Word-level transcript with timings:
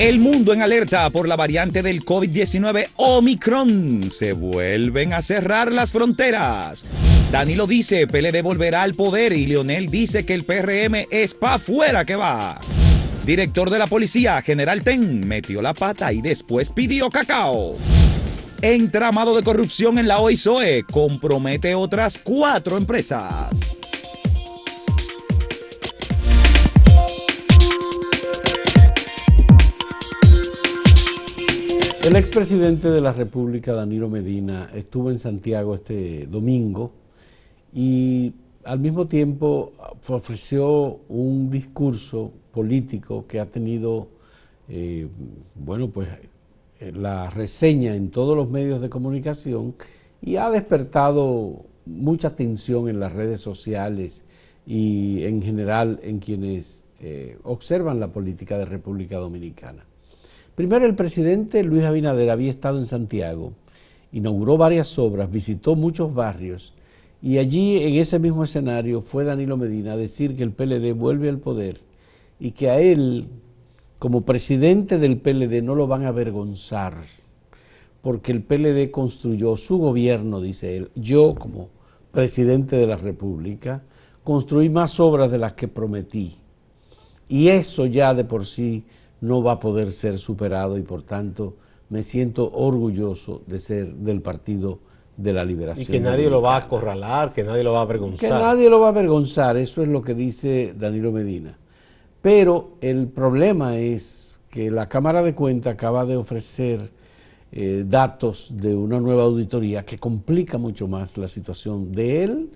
El 0.00 0.18
mundo 0.18 0.54
en 0.54 0.62
alerta 0.62 1.10
por 1.10 1.28
la 1.28 1.36
variante 1.36 1.82
del 1.82 2.06
COVID-19 2.06 2.88
Omicron. 2.96 4.10
Se 4.10 4.32
vuelven 4.32 5.12
a 5.12 5.20
cerrar 5.20 5.70
las 5.70 5.92
fronteras. 5.92 6.86
Danilo 7.30 7.66
dice, 7.66 8.06
PLD 8.06 8.40
volverá 8.42 8.82
al 8.82 8.94
poder 8.94 9.34
y 9.34 9.44
Lionel 9.44 9.90
dice 9.90 10.24
que 10.24 10.32
el 10.32 10.44
PRM 10.44 11.04
es 11.10 11.34
pa' 11.34 11.58
fuera 11.58 12.06
que 12.06 12.16
va. 12.16 12.58
Director 13.26 13.68
de 13.68 13.78
la 13.78 13.86
policía, 13.88 14.40
General 14.40 14.82
Ten, 14.82 15.28
metió 15.28 15.60
la 15.60 15.74
pata 15.74 16.14
y 16.14 16.22
después 16.22 16.70
pidió 16.70 17.10
cacao. 17.10 17.74
Entramado 18.62 19.36
de 19.36 19.42
corrupción 19.42 19.98
en 19.98 20.08
la 20.08 20.20
OISOE 20.20 20.82
compromete 20.90 21.74
otras 21.74 22.16
cuatro 22.16 22.78
empresas. 22.78 23.69
El 32.02 32.16
expresidente 32.16 32.90
de 32.90 33.02
la 33.02 33.12
República, 33.12 33.74
Danilo 33.74 34.08
Medina, 34.08 34.70
estuvo 34.74 35.10
en 35.10 35.18
Santiago 35.18 35.74
este 35.74 36.26
domingo 36.26 36.92
y 37.74 38.32
al 38.64 38.78
mismo 38.78 39.06
tiempo 39.06 39.72
ofreció 40.08 41.00
un 41.10 41.50
discurso 41.50 42.32
político 42.52 43.26
que 43.28 43.38
ha 43.38 43.44
tenido, 43.44 44.08
eh, 44.70 45.08
bueno, 45.54 45.90
pues 45.90 46.08
eh, 46.80 46.90
la 46.90 47.28
reseña 47.28 47.94
en 47.94 48.10
todos 48.10 48.34
los 48.34 48.48
medios 48.48 48.80
de 48.80 48.88
comunicación 48.88 49.74
y 50.22 50.36
ha 50.36 50.48
despertado 50.48 51.66
mucha 51.84 52.34
tensión 52.34 52.88
en 52.88 52.98
las 52.98 53.12
redes 53.12 53.42
sociales 53.42 54.24
y 54.66 55.22
en 55.24 55.42
general 55.42 56.00
en 56.02 56.18
quienes 56.18 56.82
eh, 57.00 57.36
observan 57.42 58.00
la 58.00 58.08
política 58.08 58.56
de 58.56 58.64
República 58.64 59.18
Dominicana. 59.18 59.84
Primero, 60.60 60.84
el 60.84 60.94
presidente 60.94 61.64
Luis 61.64 61.84
Abinader 61.84 62.28
había 62.28 62.50
estado 62.50 62.76
en 62.76 62.84
Santiago, 62.84 63.54
inauguró 64.12 64.58
varias 64.58 64.98
obras, 64.98 65.30
visitó 65.30 65.74
muchos 65.74 66.12
barrios 66.12 66.74
y 67.22 67.38
allí, 67.38 67.78
en 67.78 67.94
ese 67.94 68.18
mismo 68.18 68.44
escenario, 68.44 69.00
fue 69.00 69.24
Danilo 69.24 69.56
Medina 69.56 69.94
a 69.94 69.96
decir 69.96 70.36
que 70.36 70.42
el 70.42 70.52
PLD 70.52 70.92
vuelve 70.92 71.30
al 71.30 71.38
poder 71.38 71.80
y 72.38 72.50
que 72.50 72.68
a 72.68 72.78
él, 72.78 73.28
como 73.98 74.26
presidente 74.26 74.98
del 74.98 75.16
PLD, 75.16 75.62
no 75.62 75.74
lo 75.74 75.86
van 75.86 76.04
a 76.04 76.08
avergonzar, 76.08 76.92
porque 78.02 78.30
el 78.30 78.42
PLD 78.42 78.90
construyó 78.90 79.56
su 79.56 79.78
gobierno, 79.78 80.42
dice 80.42 80.76
él. 80.76 80.90
Yo, 80.94 81.36
como 81.36 81.70
presidente 82.12 82.76
de 82.76 82.86
la 82.86 82.98
República, 82.98 83.82
construí 84.24 84.68
más 84.68 85.00
obras 85.00 85.30
de 85.30 85.38
las 85.38 85.54
que 85.54 85.68
prometí. 85.68 86.34
Y 87.30 87.48
eso 87.48 87.86
ya 87.86 88.12
de 88.12 88.24
por 88.24 88.44
sí 88.44 88.84
no 89.20 89.42
va 89.42 89.52
a 89.52 89.60
poder 89.60 89.90
ser 89.90 90.18
superado 90.18 90.78
y 90.78 90.82
por 90.82 91.02
tanto 91.02 91.56
me 91.88 92.02
siento 92.02 92.50
orgulloso 92.52 93.42
de 93.46 93.60
ser 93.60 93.94
del 93.94 94.22
Partido 94.22 94.78
de 95.16 95.32
la 95.32 95.44
Liberación. 95.44 95.88
Y 95.88 95.92
que 95.92 96.00
nadie 96.00 96.30
lo 96.30 96.40
va 96.40 96.54
a 96.54 96.58
acorralar, 96.58 97.32
que 97.32 97.42
nadie 97.42 97.62
lo 97.62 97.72
va 97.72 97.80
a 97.80 97.82
avergonzar. 97.82 98.18
Que 98.18 98.28
nadie 98.28 98.70
lo 98.70 98.80
va 98.80 98.86
a 98.86 98.90
avergonzar, 98.90 99.56
eso 99.56 99.82
es 99.82 99.88
lo 99.88 100.00
que 100.02 100.14
dice 100.14 100.74
Danilo 100.78 101.12
Medina. 101.12 101.58
Pero 102.22 102.76
el 102.80 103.08
problema 103.08 103.76
es 103.76 104.40
que 104.48 104.70
la 104.70 104.88
Cámara 104.88 105.22
de 105.22 105.34
Cuentas 105.34 105.74
acaba 105.74 106.06
de 106.06 106.16
ofrecer 106.16 106.92
eh, 107.52 107.84
datos 107.86 108.52
de 108.56 108.74
una 108.74 109.00
nueva 109.00 109.24
auditoría 109.24 109.84
que 109.84 109.98
complica 109.98 110.58
mucho 110.58 110.86
más 110.86 111.18
la 111.18 111.28
situación 111.28 111.92
de 111.92 112.24
él 112.24 112.50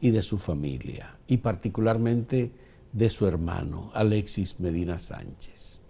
y 0.00 0.10
de 0.10 0.20
su 0.20 0.36
familia, 0.36 1.16
y 1.26 1.38
particularmente 1.38 2.52
de 2.92 3.08
su 3.08 3.26
hermano, 3.26 3.90
Alexis 3.94 4.60
Medina 4.60 4.98
Sánchez 4.98 5.80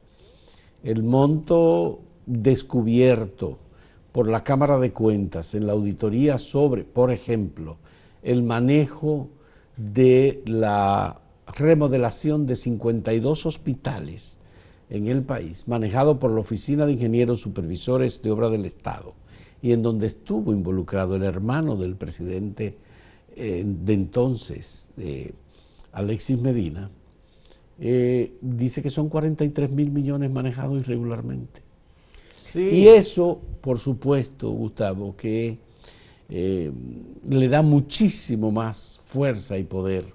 el 0.84 1.02
monto 1.02 2.00
descubierto 2.27 3.58
por 4.12 4.28
la 4.28 4.44
Cámara 4.44 4.78
de 4.78 4.92
Cuentas 4.92 5.54
en 5.54 5.66
la 5.66 5.72
auditoría 5.72 6.38
sobre, 6.38 6.84
por 6.84 7.10
ejemplo, 7.10 7.78
el 8.22 8.42
manejo 8.42 9.28
de 9.76 10.42
la 10.47 11.20
remodelación 11.56 12.47
de 12.47 12.56
52 12.56 13.47
hospitales 13.47 14.38
en 14.91 15.09
el 15.09 15.22
país, 15.22 15.66
manejado 15.66 16.19
por 16.19 16.31
la 16.31 16.41
Oficina 16.41 16.86
de 16.86 16.92
Ingenieros 16.92 17.41
Supervisores 17.41 18.22
de 18.22 18.30
Obra 18.30 18.50
del 18.50 18.66
Estado, 18.66 19.14
y 19.62 19.72
en 19.72 19.82
donde 19.82 20.06
estuvo 20.06 20.53
involucrado 20.53 21.16
el 21.16 21.22
hermano 21.22 21.76
del 21.76 21.97
presidente 21.97 22.76
eh, 23.34 23.64
de 23.66 23.92
entonces, 23.94 24.91
eh, 24.98 25.32
Alexis 25.92 26.38
Medina, 26.38 26.91
eh, 27.78 28.36
dice 28.40 28.82
que 28.82 28.90
son 28.90 29.08
43 29.08 29.70
mil 29.70 29.90
millones 29.90 30.30
manejados 30.30 30.80
irregularmente. 30.80 31.62
Y 32.54 32.86
eso, 32.86 33.40
por 33.60 33.80
supuesto, 33.80 34.50
Gustavo, 34.50 35.16
que 35.16 35.58
eh, 36.28 36.70
le 37.28 37.48
da 37.48 37.62
muchísimo 37.62 38.52
más 38.52 39.00
fuerza 39.08 39.58
y 39.58 39.64
poder 39.64 40.06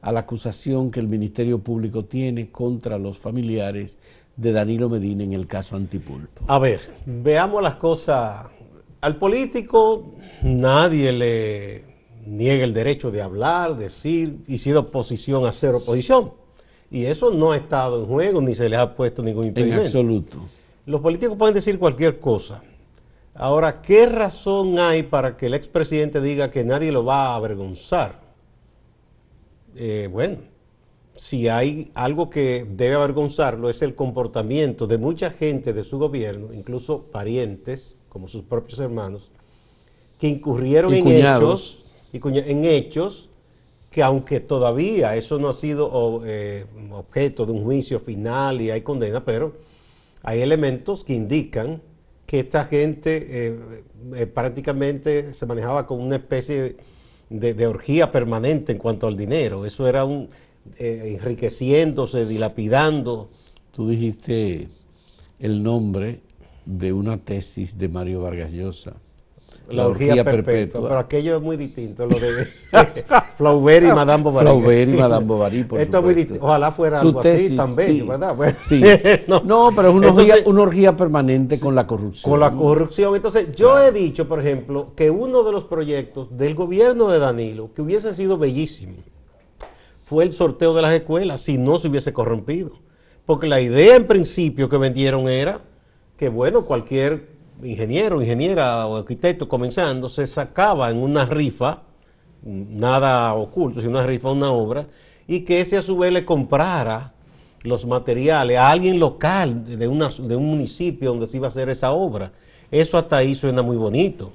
a 0.00 0.12
la 0.12 0.20
acusación 0.20 0.90
que 0.90 1.00
el 1.00 1.08
Ministerio 1.08 1.58
Público 1.58 2.04
tiene 2.04 2.50
contra 2.50 2.96
los 2.96 3.18
familiares 3.18 3.98
de 4.36 4.52
Danilo 4.52 4.88
Medina 4.88 5.24
en 5.24 5.32
el 5.32 5.46
caso 5.46 5.76
Antipulpo. 5.76 6.44
A 6.46 6.58
ver, 6.58 6.80
veamos 7.04 7.62
las 7.62 7.74
cosas. 7.74 8.46
Al 9.00 9.16
político 9.16 10.14
nadie 10.42 11.12
le 11.12 11.84
niega 12.26 12.64
el 12.64 12.72
derecho 12.72 13.10
de 13.10 13.20
hablar, 13.20 13.76
decir 13.76 14.38
y 14.46 14.58
si 14.58 14.70
de 14.70 14.78
oposición 14.78 15.44
a 15.44 15.52
ser 15.52 15.74
oposición. 15.74 16.39
Y 16.90 17.04
eso 17.04 17.30
no 17.30 17.52
ha 17.52 17.56
estado 17.56 18.00
en 18.00 18.06
juego 18.06 18.40
ni 18.40 18.54
se 18.54 18.68
le 18.68 18.76
ha 18.76 18.94
puesto 18.94 19.22
ningún 19.22 19.46
impedimento. 19.46 19.82
En 19.82 19.86
absoluto. 19.86 20.38
Los 20.86 21.00
políticos 21.00 21.36
pueden 21.38 21.54
decir 21.54 21.78
cualquier 21.78 22.18
cosa. 22.18 22.62
Ahora, 23.34 23.80
¿qué 23.80 24.06
razón 24.06 24.78
hay 24.78 25.04
para 25.04 25.36
que 25.36 25.46
el 25.46 25.54
expresidente 25.54 26.20
diga 26.20 26.50
que 26.50 26.64
nadie 26.64 26.90
lo 26.90 27.04
va 27.04 27.28
a 27.28 27.36
avergonzar? 27.36 28.20
Eh, 29.76 30.08
bueno, 30.10 30.38
si 31.14 31.48
hay 31.48 31.90
algo 31.94 32.28
que 32.28 32.66
debe 32.68 32.96
avergonzarlo 32.96 33.70
es 33.70 33.82
el 33.82 33.94
comportamiento 33.94 34.86
de 34.86 34.98
mucha 34.98 35.30
gente 35.30 35.72
de 35.72 35.84
su 35.84 35.98
gobierno, 35.98 36.52
incluso 36.52 37.04
parientes, 37.04 37.96
como 38.08 38.26
sus 38.26 38.42
propios 38.42 38.80
hermanos, 38.80 39.30
que 40.18 40.28
incurrieron 40.28 40.92
en 40.92 41.06
hechos, 41.06 41.82
en 42.12 42.64
hechos 42.64 43.29
que 43.90 44.02
aunque 44.02 44.40
todavía 44.40 45.16
eso 45.16 45.38
no 45.38 45.48
ha 45.48 45.52
sido 45.52 46.22
eh, 46.24 46.64
objeto 46.92 47.44
de 47.44 47.52
un 47.52 47.64
juicio 47.64 47.98
final 47.98 48.60
y 48.60 48.70
hay 48.70 48.82
condena, 48.82 49.24
pero 49.24 49.56
hay 50.22 50.40
elementos 50.40 51.02
que 51.02 51.14
indican 51.14 51.82
que 52.24 52.40
esta 52.40 52.66
gente 52.66 53.26
eh, 53.28 53.58
eh, 54.14 54.26
prácticamente 54.26 55.32
se 55.32 55.44
manejaba 55.44 55.86
con 55.86 56.00
una 56.00 56.16
especie 56.16 56.76
de, 57.28 57.66
orgía 57.66 58.12
permanente 58.12 58.72
en 58.72 58.78
cuanto 58.78 59.08
al 59.08 59.16
dinero. 59.16 59.66
Eso 59.66 59.88
era 59.88 60.04
un 60.04 60.30
enriqueciéndose, 60.78 62.26
dilapidando. 62.26 63.28
Tú 63.72 63.88
dijiste 63.88 64.68
el 65.40 65.62
nombre 65.62 66.20
de 66.64 66.92
una 66.92 67.16
tesis 67.18 67.76
de 67.78 67.88
Mario 67.88 68.20
Vargas 68.20 68.52
Llosa 68.52 68.94
la, 69.70 69.86
orgía, 69.86 70.24
perpetua. 70.24 70.88
Pero 70.88 70.98
aquello 70.98 71.36
es 71.36 71.42
muy 71.42 71.56
distinto, 71.56 72.06
lo 72.06 72.18
de 72.18 72.44
Flaubert 73.36 73.86
y 73.86 73.88
Madame 73.94 74.22
Bovary. 74.24 74.46
Flaubert 74.46 74.90
y 74.90 74.94
Madame 74.94 75.26
Bovary, 75.26 75.64
por 75.64 75.80
Esto 75.80 75.98
es 75.98 76.04
muy 76.04 76.14
distinto. 76.14 76.44
Ojalá 76.44 76.72
fuera 76.72 77.00
algo 77.00 77.20
así 77.20 77.56
también, 77.56 78.08
¿verdad? 78.08 78.56
sí. 78.64 78.80
no, 79.26 79.72
pero 79.74 79.88
es 79.88 79.94
una, 80.46 80.62
orgía, 80.62 80.96
permanente 80.96 81.58
con 81.60 81.74
la 81.74 81.86
corrupción. 81.86 82.30
Con 82.30 82.40
la 82.40 82.50
corrupción. 82.52 83.14
Entonces, 83.14 83.54
yo 83.54 83.80
he 83.80 83.92
dicho, 83.92 84.28
por 84.28 84.40
ejemplo, 84.40 84.92
que 84.94 85.10
uno 85.10 85.42
de 85.42 85.52
los 85.52 85.64
proyectos 85.64 86.36
del 86.36 86.54
gobierno 86.54 87.08
de 87.08 87.18
Danilo, 87.18 87.70
que 87.74 87.82
hubiese 87.82 88.12
sido 88.12 88.38
bellísimo, 88.38 88.94
fue 90.04 90.24
el 90.24 90.32
sorteo 90.32 90.74
de 90.74 90.82
las 90.82 90.92
escuelas, 90.92 91.40
si 91.40 91.56
no 91.56 91.78
se 91.78 91.88
hubiese 91.88 92.12
corrompido. 92.12 92.72
Porque 93.26 93.46
la 93.46 93.60
idea 93.60 93.94
en 93.94 94.08
principio 94.08 94.68
que 94.68 94.76
vendieron 94.76 95.28
era 95.28 95.60
que, 96.16 96.28
bueno, 96.28 96.64
cualquier 96.64 97.29
ingeniero, 97.62 98.20
ingeniera 98.20 98.86
o 98.86 98.96
arquitecto 98.96 99.48
comenzando, 99.48 100.08
se 100.08 100.26
sacaba 100.26 100.90
en 100.90 100.98
una 100.98 101.24
rifa, 101.24 101.82
nada 102.42 103.34
oculto, 103.34 103.80
sino 103.80 103.92
una 103.92 104.06
rifa, 104.06 104.30
una 104.30 104.52
obra, 104.52 104.86
y 105.26 105.40
que 105.40 105.60
ese 105.60 105.76
a 105.76 105.82
su 105.82 105.98
vez 105.98 106.12
le 106.12 106.24
comprara 106.24 107.12
los 107.62 107.86
materiales 107.86 108.56
a 108.56 108.70
alguien 108.70 108.98
local 108.98 109.64
de, 109.78 109.86
una, 109.86 110.08
de 110.08 110.36
un 110.36 110.46
municipio 110.46 111.10
donde 111.10 111.26
se 111.26 111.36
iba 111.36 111.46
a 111.46 111.48
hacer 111.48 111.68
esa 111.68 111.92
obra. 111.92 112.32
Eso 112.70 112.96
hasta 112.96 113.18
ahí 113.18 113.34
suena 113.34 113.62
muy 113.62 113.76
bonito. 113.76 114.32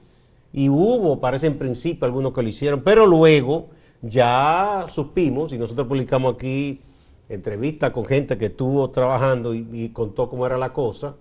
Y 0.53 0.69
hubo, 0.69 1.19
parece 1.19 1.47
en 1.47 1.57
principio, 1.57 2.05
algunos 2.05 2.33
que 2.33 2.43
lo 2.43 2.49
hicieron, 2.49 2.81
pero 2.81 3.05
luego 3.05 3.67
ya 4.01 4.85
supimos, 4.89 5.51
y 5.51 5.57
nosotros 5.57 5.87
publicamos 5.87 6.35
aquí 6.35 6.81
entrevistas 7.27 7.91
con 7.91 8.05
gente 8.05 8.37
que 8.37 8.45
estuvo 8.45 8.89
trabajando 8.91 9.55
y 9.55 9.89
contó 9.89 10.29
cómo 10.29 10.45
era 10.45 10.57
la 10.57 10.71
cosa, 10.71 11.15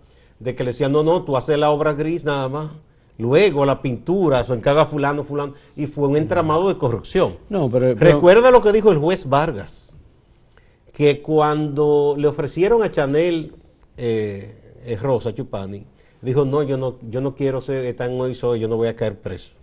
de 0.45 0.55
que 0.55 0.63
le 0.63 0.71
decían, 0.71 0.93
no, 0.93 1.03
no, 1.03 1.23
tú 1.23 1.37
haces 1.37 1.59
la 1.59 1.71
obra 1.71 1.95
gris 1.95 2.25
nada 2.25 2.49
más. 2.49 2.71
Luego 3.17 3.65
la 3.65 3.81
pintura, 3.81 4.41
eso 4.41 4.55
encarga 4.55 4.87
fulano, 4.87 5.25
fulano, 5.25 5.55
y 5.77 5.87
fue 5.87 6.09
un 6.09 6.17
entramado 6.17 6.69
de 6.69 6.77
corrupción. 6.77 7.37
No, 7.49 7.71
pero, 7.71 7.95
Recuerda 7.95 8.51
lo 8.51 8.61
que 8.61 8.73
dijo 8.73 8.91
el 8.91 8.99
juez 8.99 9.29
Vargas, 9.29 9.97
que 10.93 11.23
cuando 11.23 12.15
le 12.19 12.29
ofrecieron 12.29 12.83
a 12.83 12.91
Chanel 12.91 13.53
eh, 13.97 14.77
eh, 14.85 14.97
Rosa 15.01 15.33
Chupani, 15.33 15.87
dijo, 16.21 16.45
no, 16.45 16.63
yo 16.63 16.77
no, 16.77 16.97
yo 17.09 17.21
no 17.21 17.35
quiero 17.35 17.61
ser 17.61 17.85
estar 17.85 18.11
en 18.11 18.21
OISOE, 18.21 18.59
yo 18.59 18.69
no 18.69 18.77
voy 18.77 18.89
a 18.89 18.97
caer 18.97 19.17
preso. 19.19 19.55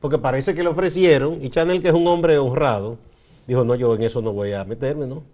Porque 0.00 0.18
parece 0.18 0.54
que 0.54 0.62
le 0.62 0.68
ofrecieron, 0.68 1.38
y 1.42 1.48
Chanel, 1.48 1.82
que 1.82 1.88
es 1.88 1.94
un 1.94 2.06
hombre 2.06 2.38
honrado, 2.38 2.98
dijo, 3.46 3.64
no, 3.64 3.74
yo 3.74 3.94
en 3.96 4.02
eso 4.02 4.22
no 4.22 4.32
voy 4.32 4.52
a 4.52 4.64
meterme, 4.64 5.06
¿no? 5.06 5.24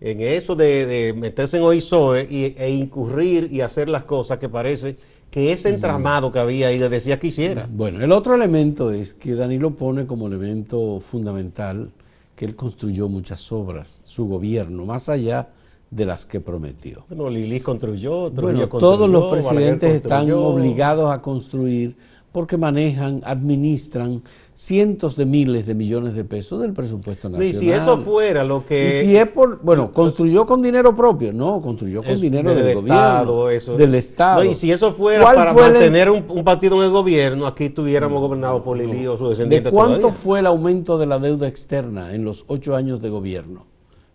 En 0.00 0.20
eso 0.20 0.54
de, 0.54 0.86
de 0.86 1.12
meterse 1.14 1.56
en 1.56 1.62
OISOE 1.62 2.26
y, 2.28 2.54
e 2.58 2.70
incurrir 2.70 3.48
y 3.50 3.62
hacer 3.62 3.88
las 3.88 4.04
cosas 4.04 4.38
que 4.38 4.48
parece 4.48 4.96
que 5.30 5.52
ese 5.52 5.70
entramado 5.70 6.32
que 6.32 6.38
había 6.38 6.68
ahí 6.68 6.78
le 6.78 6.88
decía 6.88 7.18
que 7.18 7.28
hiciera. 7.28 7.68
Bueno, 7.70 8.02
el 8.02 8.12
otro 8.12 8.34
elemento 8.34 8.90
es 8.90 9.14
que 9.14 9.34
Danilo 9.34 9.70
pone 9.72 10.06
como 10.06 10.26
elemento 10.26 11.00
fundamental 11.00 11.90
que 12.34 12.44
él 12.44 12.54
construyó 12.54 13.08
muchas 13.08 13.50
obras, 13.50 14.02
su 14.04 14.26
gobierno, 14.26 14.84
más 14.84 15.08
allá 15.08 15.48
de 15.90 16.04
las 16.04 16.26
que 16.26 16.40
prometió. 16.40 17.04
Bueno, 17.08 17.30
Lili 17.30 17.60
construyó, 17.60 18.30
bueno, 18.30 18.68
todos 18.68 19.08
los 19.08 19.30
presidentes 19.30 19.94
están 19.94 20.30
obligados 20.32 21.10
a 21.10 21.22
construir 21.22 21.96
porque 22.36 22.58
manejan, 22.58 23.22
administran 23.24 24.22
cientos 24.52 25.16
de 25.16 25.24
miles 25.24 25.64
de 25.64 25.74
millones 25.74 26.14
de 26.14 26.22
pesos 26.22 26.60
del 26.60 26.74
presupuesto 26.74 27.30
nacional. 27.30 27.48
Y 27.48 27.54
si 27.54 27.72
eso 27.72 27.96
fuera 28.02 28.44
lo 28.44 28.66
que... 28.66 28.88
Y 28.88 28.90
si 28.90 29.16
es 29.16 29.26
por... 29.26 29.62
Bueno, 29.62 29.90
construyó 29.90 30.44
con 30.44 30.60
dinero 30.60 30.94
propio, 30.94 31.32
no, 31.32 31.62
construyó 31.62 32.02
con 32.02 32.20
dinero 32.20 32.54
del, 32.54 32.74
gobierno, 32.74 33.46
del 33.78 33.94
Estado. 33.94 34.44
y 34.44 34.54
si 34.54 34.70
eso 34.70 34.92
fuera 34.92 35.24
para 35.24 35.54
mantener 35.54 36.10
un, 36.10 36.44
partido 36.44 36.76
en 36.76 36.82
el 36.82 36.90
gobierno, 36.90 37.46
aquí 37.46 37.70
tuviéramos 37.70 38.20
gobernado 38.20 38.62
por 38.62 38.76
Lili 38.76 39.06
o 39.06 39.16
su 39.16 39.30
descendiente 39.30 39.70
¿De 39.70 39.74
cuánto 39.74 40.12
fue 40.12 40.40
el 40.40 40.46
aumento 40.46 40.98
de 40.98 41.06
la 41.06 41.18
deuda 41.18 41.48
externa 41.48 42.14
en 42.14 42.22
los 42.22 42.44
ocho 42.48 42.76
años 42.76 43.00
de 43.00 43.08
gobierno 43.08 43.64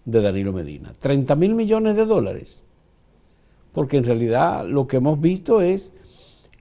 de 0.06 0.21
Danilo 0.21 0.53
Medina? 0.53 0.94
30 1.00 1.35
mil 1.38 1.56
millones 1.56 1.95
de 1.95 2.06
dólares. 2.06 2.65
Porque 3.71 3.97
en 3.97 4.03
realidad 4.03 4.63
lo 4.67 4.85
que 4.85 4.97
hemos 4.97 5.19
visto 5.19 5.59
es 5.62 5.91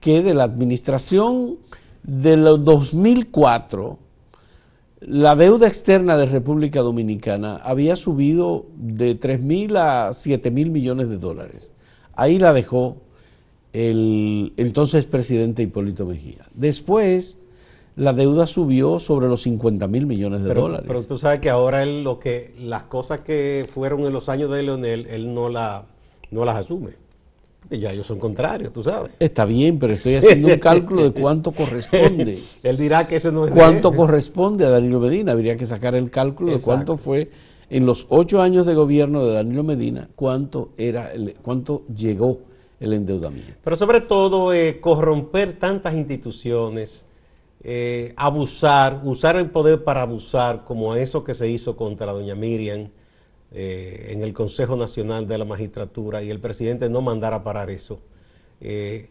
que 0.01 0.21
de 0.21 0.33
la 0.33 0.43
administración 0.43 1.57
de 2.03 2.35
los 2.35 2.65
2004, 2.65 3.97
la 5.01 5.35
deuda 5.35 5.67
externa 5.67 6.17
de 6.17 6.25
República 6.25 6.81
Dominicana 6.81 7.57
había 7.57 7.95
subido 7.95 8.65
de 8.75 9.15
3 9.15 9.41
mil 9.41 9.77
a 9.77 10.11
7 10.11 10.51
mil 10.51 10.71
millones 10.71 11.07
de 11.07 11.17
dólares. 11.17 11.73
Ahí 12.13 12.39
la 12.39 12.51
dejó 12.51 12.97
el 13.73 14.53
entonces 14.57 15.05
presidente 15.05 15.63
Hipólito 15.63 16.05
Mejía. 16.05 16.47
Después, 16.53 17.37
la 17.95 18.13
deuda 18.13 18.47
subió 18.47 18.99
sobre 18.99 19.27
los 19.27 19.43
50 19.43 19.87
mil 19.87 20.07
millones 20.07 20.43
de 20.43 20.53
dólares. 20.53 20.85
Pero 20.87 21.03
tú 21.03 21.17
sabes 21.19 21.39
que 21.39 21.49
ahora 21.49 21.83
él, 21.83 22.03
lo 22.03 22.19
que, 22.19 22.53
las 22.59 22.83
cosas 22.83 23.21
que 23.21 23.69
fueron 23.71 24.01
en 24.05 24.13
los 24.13 24.29
años 24.29 24.51
de 24.51 24.63
Leonel, 24.63 25.05
él 25.07 25.33
no, 25.33 25.49
la, 25.49 25.85
no 26.31 26.43
las 26.43 26.57
asume 26.57 27.00
ya 27.69 27.91
ellos 27.91 28.07
son 28.07 28.19
contrarios, 28.19 28.71
tú 28.73 28.83
sabes. 28.83 29.11
Está 29.19 29.45
bien, 29.45 29.79
pero 29.79 29.93
estoy 29.93 30.15
haciendo 30.15 30.49
un 30.49 30.59
cálculo 30.59 31.03
de 31.03 31.11
cuánto 31.11 31.51
corresponde. 31.53 32.39
Él 32.63 32.77
dirá 32.77 33.07
que 33.07 33.17
eso 33.17 33.31
no 33.31 33.45
es. 33.45 33.53
¿Cuánto 33.53 33.93
corresponde 33.93 34.65
a 34.65 34.69
Danilo 34.69 34.99
Medina? 34.99 35.31
Habría 35.31 35.55
que 35.55 35.65
sacar 35.65 35.95
el 35.95 36.09
cálculo 36.09 36.51
de 36.51 36.59
cuánto 36.59 36.97
fue 36.97 37.29
en 37.69 37.85
los 37.85 38.07
ocho 38.09 38.41
años 38.41 38.65
de 38.65 38.73
gobierno 38.73 39.25
de 39.25 39.33
Danilo 39.33 39.63
Medina, 39.63 40.09
cuánto 40.15 40.71
era, 40.77 41.13
el, 41.13 41.35
cuánto 41.41 41.83
llegó 41.95 42.39
el 42.79 42.93
endeudamiento. 42.93 43.53
Pero 43.63 43.75
sobre 43.75 44.01
todo, 44.01 44.53
eh, 44.53 44.79
corromper 44.81 45.53
tantas 45.53 45.93
instituciones, 45.93 47.05
eh, 47.63 48.13
abusar, 48.17 49.01
usar 49.05 49.37
el 49.37 49.49
poder 49.49 49.83
para 49.83 50.01
abusar, 50.01 50.65
como 50.65 50.95
eso 50.95 51.23
que 51.23 51.33
se 51.33 51.47
hizo 51.47 51.77
contra 51.77 52.11
doña 52.11 52.35
Miriam 52.35 52.89
eh, 53.53 54.07
en 54.11 54.23
el 54.23 54.33
Consejo 54.33 54.77
Nacional 54.77 55.27
de 55.27 55.37
la 55.37 55.43
Magistratura 55.43 56.23
y 56.23 56.29
el 56.29 56.39
presidente 56.39 56.89
no 56.89 57.01
mandara 57.01 57.43
parar 57.43 57.69
eso. 57.69 57.99
Eh, 58.61 59.09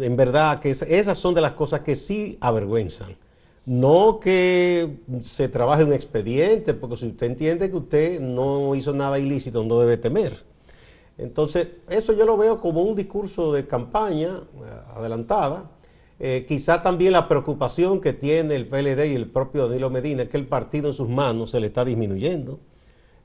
en 0.00 0.16
verdad 0.16 0.60
que 0.60 0.70
esas 0.70 1.16
son 1.16 1.34
de 1.34 1.40
las 1.40 1.52
cosas 1.52 1.80
que 1.80 1.96
sí 1.96 2.36
avergüenzan. 2.42 3.16
No 3.64 4.20
que 4.20 4.98
se 5.22 5.48
trabaje 5.48 5.84
un 5.84 5.94
expediente, 5.94 6.74
porque 6.74 6.98
si 6.98 7.06
usted 7.06 7.26
entiende 7.26 7.70
que 7.70 7.76
usted 7.76 8.20
no 8.20 8.74
hizo 8.74 8.92
nada 8.92 9.18
ilícito, 9.18 9.64
no 9.64 9.80
debe 9.80 9.96
temer. 9.96 10.44
Entonces, 11.16 11.68
eso 11.88 12.12
yo 12.12 12.26
lo 12.26 12.36
veo 12.36 12.60
como 12.60 12.82
un 12.82 12.94
discurso 12.94 13.50
de 13.52 13.66
campaña 13.66 14.42
eh, 14.56 14.80
adelantada. 14.94 15.70
quizá 16.46 16.82
también 16.82 17.12
la 17.12 17.28
preocupación 17.28 17.98
que 17.98 18.12
tiene 18.12 18.56
el 18.56 18.66
PLD 18.66 19.06
y 19.06 19.14
el 19.14 19.30
propio 19.30 19.68
Danilo 19.68 19.88
Medina, 19.88 20.26
que 20.26 20.36
el 20.36 20.46
partido 20.46 20.88
en 20.88 20.94
sus 20.94 21.08
manos 21.08 21.50
se 21.50 21.60
le 21.60 21.66
está 21.66 21.82
disminuyendo. 21.82 22.60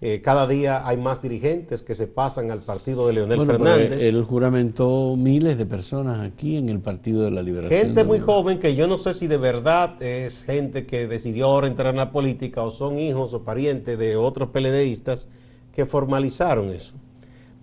Eh, 0.08 0.22
cada 0.22 0.46
día 0.46 0.88
hay 0.88 0.98
más 0.98 1.20
dirigentes 1.20 1.82
que 1.82 1.96
se 1.96 2.06
pasan 2.06 2.52
al 2.52 2.60
partido 2.60 3.08
de 3.08 3.14
Leonel 3.14 3.44
Fernández. 3.44 4.04
Él 4.04 4.24
juramentó 4.24 5.16
miles 5.16 5.58
de 5.58 5.66
personas 5.66 6.20
aquí 6.20 6.58
en 6.58 6.70
el 6.70 6.80
Partido 6.80 7.24
de 7.24 7.32
la 7.32 7.42
Liberación. 7.42 7.82
Gente 7.82 8.04
muy 8.04 8.20
joven 8.20 8.60
que 8.60 8.76
yo 8.76 8.88
no 8.88 9.00
sé 9.00 9.16
si 9.16 9.26
de 9.26 9.38
verdad 9.38 10.00
es 10.04 10.44
gente 10.44 10.86
que 10.86 11.08
decidió 11.08 11.48
ahora 11.48 11.66
entrar 11.66 11.88
en 11.88 11.98
la 11.98 12.12
política 12.12 12.62
o 12.62 12.70
son 12.70 13.00
hijos 13.00 13.34
o 13.34 13.42
parientes 13.42 13.98
de 13.98 14.16
otros 14.16 14.50
PLDistas 14.50 15.28
que 15.74 15.88
formalizaron 15.88 16.70
eso. 16.70 16.94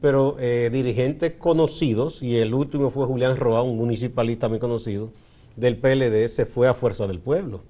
Pero 0.00 0.35
eh, 0.41 0.69
dirigentes 0.73 1.35
conocidos, 1.39 2.25
y 2.25 2.39
el 2.39 2.55
último 2.55 2.91
fue 2.91 3.06
Julián 3.06 3.37
Roa, 3.37 3.62
un 3.62 3.77
municipalista 3.77 4.49
muy 4.49 4.59
conocido 4.59 5.12
del 5.55 5.77
PLD, 5.77 6.27
se 6.27 6.44
fue 6.44 6.67
a 6.67 6.75
Fuerza 6.75 7.06
del 7.06 7.21
Pueblo 7.21 7.61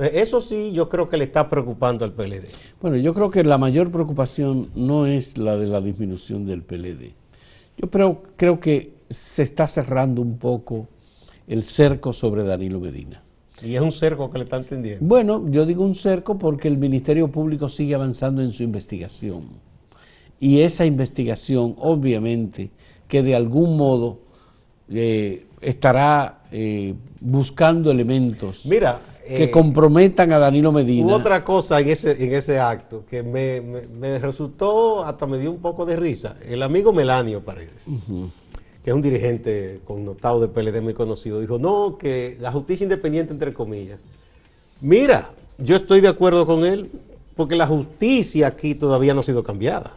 eso 0.00 0.40
sí, 0.40 0.72
yo 0.72 0.88
creo 0.88 1.08
que 1.08 1.16
le 1.16 1.24
está 1.24 1.48
preocupando 1.48 2.04
al 2.04 2.12
PLD. 2.12 2.46
Bueno, 2.80 2.96
yo 2.96 3.14
creo 3.14 3.30
que 3.30 3.44
la 3.44 3.58
mayor 3.58 3.90
preocupación 3.90 4.68
no 4.74 5.06
es 5.06 5.36
la 5.36 5.56
de 5.56 5.68
la 5.68 5.80
disminución 5.80 6.46
del 6.46 6.62
PLD. 6.62 7.14
Yo 7.76 7.90
creo, 7.90 8.22
creo 8.36 8.60
que 8.60 8.94
se 9.08 9.42
está 9.42 9.66
cerrando 9.66 10.22
un 10.22 10.38
poco 10.38 10.88
el 11.46 11.64
cerco 11.64 12.12
sobre 12.12 12.44
Danilo 12.44 12.80
Medina. 12.80 13.22
¿Y 13.62 13.74
es 13.74 13.82
un 13.82 13.92
cerco 13.92 14.30
que 14.30 14.38
le 14.38 14.44
está 14.44 14.56
entendiendo? 14.56 15.04
Bueno, 15.04 15.44
yo 15.50 15.66
digo 15.66 15.84
un 15.84 15.94
cerco 15.94 16.38
porque 16.38 16.68
el 16.68 16.78
Ministerio 16.78 17.28
Público 17.28 17.68
sigue 17.68 17.94
avanzando 17.94 18.42
en 18.42 18.52
su 18.52 18.62
investigación. 18.62 19.48
Y 20.38 20.60
esa 20.60 20.86
investigación, 20.86 21.74
obviamente, 21.78 22.70
que 23.06 23.22
de 23.22 23.34
algún 23.34 23.76
modo 23.76 24.20
eh, 24.88 25.46
estará 25.60 26.40
eh, 26.50 26.94
buscando 27.20 27.90
elementos. 27.90 28.64
Mira, 28.64 29.00
que 29.36 29.44
eh, 29.44 29.50
comprometan 29.50 30.32
a 30.32 30.38
Danilo 30.38 30.72
Medina. 30.72 31.06
Hubo 31.06 31.14
otra 31.14 31.44
cosa 31.44 31.80
en 31.80 31.88
ese, 31.88 32.22
en 32.22 32.34
ese 32.34 32.58
acto 32.58 33.04
que 33.08 33.22
me, 33.22 34.18
resultó, 34.18 35.04
hasta 35.04 35.26
me 35.26 35.38
dio 35.38 35.50
un 35.50 35.60
poco 35.60 35.86
de 35.86 35.96
risa. 35.96 36.36
El 36.48 36.62
amigo 36.62 36.92
Melanio 36.92 37.40
Paredes, 37.40 37.86
que 38.82 38.90
es 38.90 38.94
un 38.94 39.02
dirigente 39.02 39.80
connotado 39.84 40.40
de 40.40 40.48
PLD 40.48 40.82
muy 40.82 40.94
conocido, 40.94 41.40
dijo, 41.40 41.58
no, 41.58 41.96
que 41.96 42.36
la 42.40 42.50
justicia 42.50 42.84
independiente, 42.84 43.32
entre 43.32 43.54
comillas. 43.54 44.00
Mira, 44.80 45.30
yo 45.58 45.76
estoy 45.76 46.00
de 46.00 46.08
acuerdo 46.08 46.44
con 46.44 46.64
él, 46.64 46.90
porque 47.36 47.54
la 47.54 47.66
justicia 47.66 48.48
aquí 48.48 48.74
todavía 48.74 49.14
no 49.14 49.20
ha 49.20 49.24
sido 49.24 49.44
cambiada. 49.44 49.92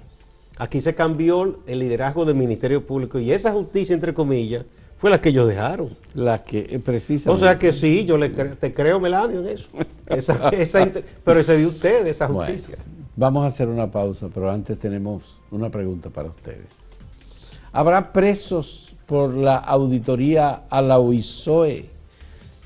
Aquí 0.57 0.79
se 0.79 0.93
cambió 0.93 1.57
el 1.65 1.79
liderazgo 1.79 2.25
del 2.25 2.35
Ministerio 2.35 2.85
Público 2.85 3.17
y 3.17 3.31
esa 3.31 3.51
justicia, 3.51 3.95
entre 3.95 4.13
comillas, 4.13 4.65
fue 5.03 5.09
la 5.09 5.19
que 5.19 5.27
ellos 5.27 5.49
dejaron. 5.49 5.89
La 6.13 6.45
que 6.45 6.59
eh, 6.59 6.79
precisamente. 6.79 7.43
O 7.43 7.45
sea 7.45 7.59
que 7.59 7.73
sí, 7.73 8.05
yo 8.05 8.17
le 8.17 8.29
te 8.29 8.73
creo, 8.73 9.01
Melanio, 9.01 9.41
en 9.41 9.47
eso. 9.49 9.67
pero 11.25 11.39
ese 11.41 11.57
de 11.57 11.67
usted, 11.67 12.07
esa 12.07 12.29
justicia. 12.29 12.77
vamos 13.17 13.43
a 13.43 13.47
hacer 13.47 13.67
una 13.67 13.91
pausa, 13.91 14.29
pero 14.33 14.49
antes 14.49 14.79
tenemos 14.79 15.41
una 15.51 15.69
pregunta 15.69 16.09
para 16.09 16.29
ustedes. 16.29 16.89
¿Habrá 17.73 18.13
presos 18.13 18.95
por 19.05 19.33
la 19.33 19.57
auditoría 19.57 20.61
a 20.69 20.81
la 20.81 20.99
OISOE 20.99 21.89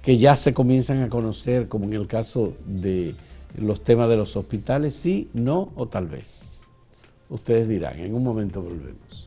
que 0.04 0.18
ya 0.20 0.36
se 0.36 0.54
comienzan 0.54 1.02
a 1.02 1.10
conocer, 1.10 1.68
como 1.68 1.86
en 1.86 1.94
el 1.94 2.06
caso 2.06 2.54
de 2.68 3.16
los 3.58 3.84
temas 3.84 4.10
de 4.10 4.16
los 4.16 4.36
hospitales? 4.36 4.94
Sí, 4.94 5.28
no 5.34 5.72
o 5.76 5.88
tal 5.88 6.06
vez. 6.06 6.62
Ustedes 7.32 7.68
dirán, 7.68 7.98
en 7.98 8.14
un 8.14 8.24
momento 8.24 8.62
volvemos. 8.62 9.27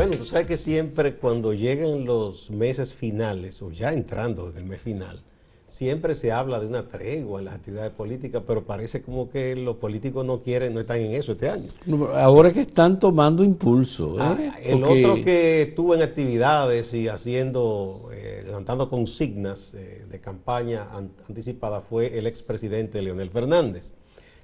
Bueno, 0.00 0.16
tú 0.16 0.24
sabes 0.24 0.46
que 0.46 0.56
siempre 0.56 1.14
cuando 1.14 1.52
llegan 1.52 2.06
los 2.06 2.50
meses 2.50 2.94
finales, 2.94 3.60
o 3.60 3.70
ya 3.70 3.92
entrando 3.92 4.48
en 4.48 4.56
el 4.56 4.64
mes 4.64 4.80
final, 4.80 5.20
siempre 5.68 6.14
se 6.14 6.32
habla 6.32 6.58
de 6.58 6.66
una 6.66 6.88
tregua 6.88 7.40
en 7.40 7.44
las 7.44 7.56
actividades 7.56 7.92
políticas, 7.92 8.42
pero 8.46 8.64
parece 8.64 9.02
como 9.02 9.28
que 9.28 9.54
los 9.54 9.76
políticos 9.76 10.24
no 10.24 10.40
quieren, 10.40 10.72
no 10.72 10.80
están 10.80 11.00
en 11.00 11.12
eso 11.12 11.32
este 11.32 11.50
año. 11.50 11.66
ahora 12.14 12.50
que 12.50 12.62
están 12.62 12.98
tomando 12.98 13.44
impulso. 13.44 14.14
¿eh? 14.14 14.20
Ah, 14.20 14.58
el 14.62 14.82
otro 14.82 15.16
que 15.22 15.60
estuvo 15.60 15.94
en 15.94 16.00
actividades 16.00 16.94
y 16.94 17.06
haciendo, 17.06 18.08
eh, 18.10 18.44
levantando 18.46 18.88
consignas 18.88 19.74
eh, 19.74 20.06
de 20.10 20.18
campaña 20.18 20.86
anticipada 21.28 21.82
fue 21.82 22.16
el 22.18 22.26
expresidente 22.26 23.02
Leonel 23.02 23.28
Fernández, 23.28 23.96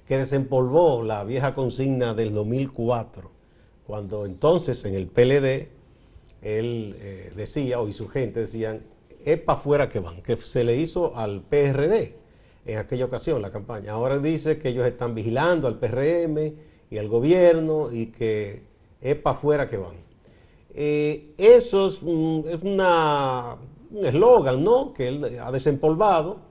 que 0.07 0.19
desempolvó 0.19 1.01
la 1.01 1.23
vieja 1.23 1.55
consigna 1.55 2.13
del 2.13 2.31
2004 2.31 3.36
cuando 3.87 4.25
entonces 4.25 4.83
en 4.83 4.93
el 4.95 5.07
PLD 5.07 5.69
él 6.41 6.95
eh, 6.99 7.31
decía, 7.35 7.79
o 7.79 7.87
y 7.87 7.93
su 7.93 8.09
gente 8.09 8.41
decían, 8.41 8.83
es 9.23 9.39
para 9.39 9.57
afuera 9.57 9.89
que 9.89 9.99
van, 9.99 10.21
que 10.21 10.35
se 10.37 10.65
le 10.65 10.75
hizo 10.75 11.15
al 11.15 11.41
PRD 11.41 12.15
en 12.65 12.77
aquella 12.77 13.05
ocasión, 13.05 13.41
la 13.41 13.49
campaña. 13.49 13.93
Ahora 13.93 14.19
dice 14.19 14.59
que 14.59 14.69
ellos 14.69 14.85
están 14.85 15.15
vigilando 15.15 15.67
al 15.67 15.79
PRM 15.79 16.53
y 16.91 16.97
al 16.97 17.07
gobierno 17.07 17.91
y 17.91 18.07
que 18.07 18.63
es 19.01 19.15
para 19.15 19.37
afuera 19.37 19.67
que 19.67 19.77
van. 19.77 19.95
Eh, 20.73 21.33
eso 21.37 21.87
es, 21.87 22.01
un 22.01 22.45
eslogan, 24.03 24.63
¿no? 24.63 24.93
Que 24.93 25.07
él 25.07 25.39
ha 25.39 25.51
desempolvado. 25.51 26.41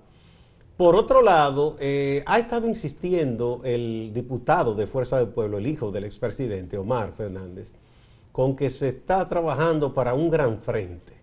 Por 0.76 0.94
otro 0.94 1.22
lado, 1.22 1.76
eh, 1.80 2.22
ha 2.26 2.38
estado 2.38 2.66
insistiendo 2.66 3.62
el 3.64 4.10
diputado 4.12 4.74
de 4.74 4.86
Fuerza 4.86 5.18
del 5.18 5.28
Pueblo, 5.28 5.58
el 5.58 5.66
hijo 5.66 5.90
del 5.90 6.04
expresidente 6.04 6.76
Omar 6.76 7.12
Fernández, 7.16 7.72
con 8.32 8.56
que 8.56 8.68
se 8.68 8.88
está 8.88 9.26
trabajando 9.28 9.94
para 9.94 10.12
un 10.12 10.28
gran 10.28 10.58
frente. 10.58 11.14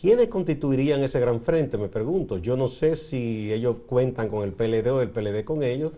¿Quiénes 0.00 0.28
constituirían 0.28 1.02
ese 1.02 1.20
gran 1.20 1.40
frente? 1.40 1.76
Me 1.76 1.88
pregunto. 1.88 2.38
Yo 2.38 2.56
no 2.56 2.68
sé 2.68 2.96
si 2.96 3.52
ellos 3.52 3.78
cuentan 3.86 4.28
con 4.28 4.44
el 4.44 4.52
PLD 4.52 4.88
o 4.90 5.02
el 5.02 5.10
PLD 5.10 5.44
con 5.44 5.62
ellos, 5.62 5.92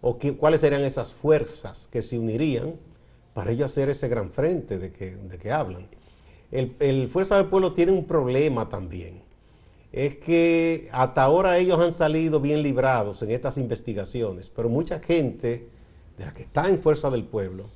o 0.00 0.18
cuáles 0.38 0.60
serían 0.60 0.82
esas 0.84 1.12
fuerzas 1.12 1.88
que 1.90 2.02
se 2.02 2.18
unirían 2.18 2.74
para 3.32 3.50
ellos 3.50 3.70
hacer 3.70 3.88
ese 3.88 4.08
gran 4.08 4.30
frente 4.30 4.78
de 4.78 4.92
que, 4.92 5.16
de 5.16 5.38
que 5.38 5.50
hablan. 5.50 5.86
El, 6.50 7.08
Fuerza 7.08 7.36
del 7.36 7.46
Pueblo 7.46 7.72
tiene 7.72 7.92
un 7.92 8.04
problema 8.04 8.68
también. 8.68 9.22
Es 9.94 10.16
que 10.16 10.88
hasta 10.90 11.22
ahora 11.22 11.56
ellos 11.56 11.78
han 11.78 11.92
salido 11.92 12.40
bien 12.40 12.64
librados 12.64 13.22
en 13.22 13.30
estas 13.30 13.58
investigaciones, 13.58 14.50
pero 14.50 14.68
mucha 14.68 14.98
gente 14.98 15.68
de 16.18 16.24
la 16.24 16.32
que 16.32 16.42
está 16.42 16.68
en 16.68 16.80
Fuerza 16.80 17.10
del 17.10 17.22
Pueblo 17.22 17.66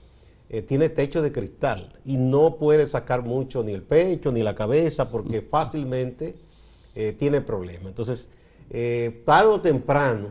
eh, 0.48 0.62
tiene 0.62 0.88
techo 0.88 1.22
de 1.22 1.30
cristal 1.30 1.96
y 2.04 2.16
no 2.16 2.56
puede 2.56 2.87
sacar 2.87 3.22
mucho 3.22 3.62
ni 3.62 3.70
el 3.70 3.82
pecho 3.82 4.32
ni 4.32 4.42
la 4.42 4.56
cabeza 4.56 5.12
porque 5.12 5.42
fácilmente 5.42 6.34
eh, 6.96 7.14
tiene 7.16 7.40
problemas. 7.40 7.87
Entonces, 7.87 8.30
eh, 8.70 9.22
tarde 9.25 9.50
o 9.50 9.60
temprano, 9.60 10.30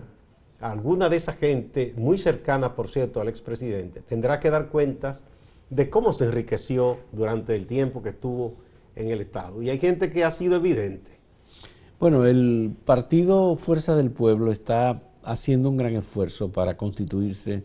alguna 0.60 1.08
de 1.08 1.16
esa 1.16 1.32
gente, 1.32 1.94
muy 1.96 2.18
cercana, 2.18 2.76
por 2.76 2.90
cierto, 2.90 3.22
al 3.22 3.30
expresidente, 3.30 4.02
tendrá 4.02 4.42
que 4.42 4.50
dar 4.50 4.68
cuentas 4.68 5.24
de 5.70 5.90
cómo 5.90 6.12
se 6.12 6.26
enriqueció 6.26 6.98
durante 7.14 7.56
el 7.56 7.66
tiempo 7.66 8.04
que 8.04 8.10
estuvo 8.10 8.56
en 8.98 9.10
el 9.10 9.22
Estado. 9.22 9.62
Y 9.62 9.70
hay 9.70 9.80
gente 9.80 10.12
que 10.12 10.26
ha 10.26 10.32
sido 10.32 10.58
evidente. 10.58 11.17
Bueno, 12.00 12.26
el 12.26 12.76
partido 12.86 13.56
Fuerza 13.56 13.96
del 13.96 14.12
Pueblo 14.12 14.52
está 14.52 15.02
haciendo 15.24 15.70
un 15.70 15.78
gran 15.78 15.96
esfuerzo 15.96 16.52
para 16.52 16.78
constituirse 16.78 17.64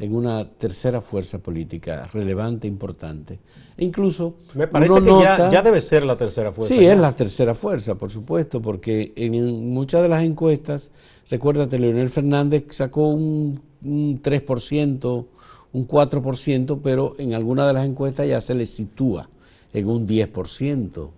en 0.00 0.14
una 0.14 0.44
tercera 0.44 1.00
fuerza 1.00 1.38
política 1.38 2.08
relevante, 2.12 2.66
importante. 2.66 3.38
E 3.76 3.84
incluso... 3.84 4.34
Me 4.54 4.66
parece 4.66 5.00
que 5.00 5.10
ya, 5.20 5.62
debe 5.62 5.80
ser 5.82 6.04
la 6.04 6.16
tercera 6.16 6.52
fuerza. 6.52 6.74
Sí, 6.74 6.84
es 6.84 6.98
la 6.98 7.12
tercera 7.12 7.54
fuerza, 7.54 7.94
por 7.94 8.10
supuesto, 8.10 8.62
porque 8.62 9.12
en 9.14 9.70
muchas 9.70 10.02
de 10.02 10.08
las 10.08 10.24
encuestas, 10.24 10.90
recuérdate, 11.28 11.78
Leonel 11.78 12.08
Fernández 12.08 12.64
sacó 12.70 13.08
un, 13.08 13.60
3%, 13.82 15.26
un 15.72 15.88
4%, 15.88 16.80
pero 16.82 17.14
en 17.18 17.34
alguna 17.34 17.66
de 17.66 17.72
las 17.74 17.84
encuestas 17.84 18.26
ya 18.26 18.40
se 18.40 18.54
le 18.54 18.64
sitúa 18.64 19.28
en 19.74 19.86
un 19.86 20.08
10%. 20.08 21.10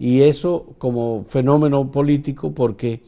Y 0.00 0.22
eso 0.22 0.74
como 0.78 1.24
fenómeno 1.28 1.92
político 1.92 2.52
porque 2.52 3.02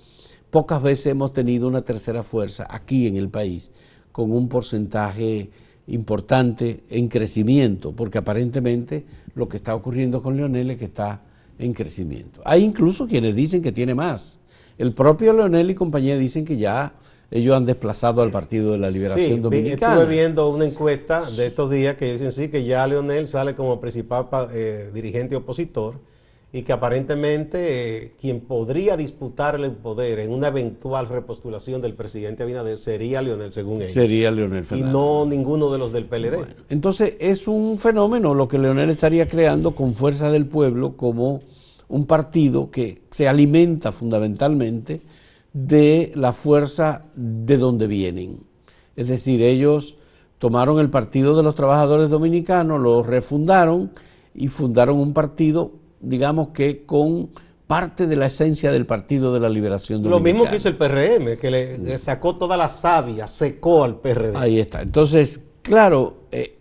pocas 0.51 0.83
veces 0.83 1.07
hemos 1.07 1.33
tenido 1.33 1.67
una 1.67 1.81
tercera 1.81 2.23
fuerza 2.23 2.67
aquí 2.69 3.07
en 3.07 3.17
el 3.17 3.31
país 3.31 3.71
con 4.13 4.31
un 4.31 4.47
porcentaje 4.51 5.49
importante 5.87 6.85
en 6.91 7.09
crecimiento, 7.09 7.93
porque 7.93 8.19
aparentemente 8.19 9.07
lo 9.35 9.49
que 9.49 9.57
está 9.57 9.75
ocurriendo 9.75 10.23
con 10.23 10.37
Leonel 10.37 10.71
es 10.71 10.77
que 10.77 10.85
está 10.85 11.23
en 11.59 11.73
crecimiento. 11.73 12.43
Hay 12.45 12.63
incluso 12.63 13.09
quienes 13.09 13.35
dicen 13.35 13.63
que 13.63 13.73
tiene 13.73 13.95
más. 13.95 14.39
El 14.77 14.93
propio 14.93 15.33
Leonel 15.33 15.71
y 15.71 15.75
compañía 15.75 16.19
dicen 16.19 16.45
que 16.45 16.59
ya 16.59 16.93
ellos 17.31 17.57
han 17.57 17.65
desplazado 17.65 18.21
al 18.21 18.31
Partido 18.31 18.73
de 18.73 18.79
la 18.79 18.91
Liberación 18.91 19.37
sí, 19.37 19.41
Dominicana. 19.41 19.95
Estuve 19.95 20.15
viendo 20.15 20.51
una 20.51 20.67
encuesta 20.67 21.23
de 21.23 21.47
estos 21.47 21.71
días 21.71 21.97
que 21.97 22.13
dicen 22.13 22.33
sí 22.33 22.49
que 22.49 22.65
ya 22.65 22.87
Leonel 22.87 23.29
sale 23.29 23.55
como 23.55 23.81
principal 23.81 24.29
eh, 24.53 24.91
dirigente 24.93 25.35
opositor 25.37 26.12
y 26.55 26.63
que 26.63 26.73
aparentemente 26.73 28.05
eh, 28.05 28.13
quien 28.21 28.41
podría 28.41 28.97
disputarle 28.97 29.67
el 29.69 29.73
poder 29.73 30.19
en 30.19 30.31
una 30.31 30.49
eventual 30.49 31.09
repostulación 31.09 31.81
del 31.81 31.95
presidente 31.95 32.43
Abinader 32.43 32.79
sería 32.79 33.23
Leonel, 33.23 33.53
según 33.55 33.81
ellos. 33.81 33.95
Sería 33.95 34.31
Leonel 34.31 34.65
Fernández. 34.65 34.91
Y 34.91 34.93
no 34.93 35.25
ninguno 35.25 35.73
de 35.73 35.79
los 35.79 35.93
del 35.93 36.05
PLD. 36.05 36.45
entonces 36.69 37.15
es 37.21 37.49
un 37.49 37.79
fenómeno 37.79 38.35
lo 38.35 38.49
que 38.49 38.59
Leonel 38.59 38.91
estaría 38.91 39.27
creando 39.27 39.75
con 39.75 39.95
Fuerza 39.95 40.31
del 40.31 40.45
Pueblo 40.45 40.95
como 40.95 41.41
un 41.89 42.07
partido 42.07 42.71
que 42.71 43.03
se 43.11 43.29
alimenta 43.29 43.91
fundamentalmente 43.91 45.01
de 45.55 46.13
la 46.15 46.33
fuerza 46.33 47.07
de 47.15 47.57
donde 47.57 47.87
vienen. 47.87 48.41
Es 48.97 49.09
decir, 49.09 49.43
ellos 49.43 49.97
tomaron 50.39 50.81
el 50.81 50.91
Partido 50.91 51.37
de 51.37 51.43
los 51.43 51.55
Trabajadores 51.55 52.11
Dominicanos, 52.11 52.81
lo 52.81 53.03
refundaron 53.03 53.93
y 54.35 54.49
fundaron 54.49 54.99
un 54.99 55.13
partido 55.13 55.82
digamos 56.03 56.49
que 56.49 56.85
con 56.85 57.31
parte 57.67 58.07
de 58.07 58.17
la 58.17 58.27
esencia 58.27 58.71
del 58.71 58.85
Partido 58.85 59.33
de 59.33 59.41
la 59.41 59.49
Liberación 59.49 60.03
Dominicana. 60.03 60.19
Lo 60.19 60.23
mismo 60.23 60.51
que 60.51 60.57
hizo 60.57 60.69
el 60.69 60.77
PRM, 60.77 61.39
que 61.39 61.51
le, 61.51 61.99
sacó 61.99 62.37
toda 62.37 62.57
la 62.57 62.69
savia, 62.69 63.27
secó 63.27 63.85
al 63.85 63.97
PRD. 63.97 64.37
Ahí 64.37 64.61
está. 64.61 64.83
Entonces, 64.83 65.41
claro, 65.63 66.25
eh, 66.31 66.59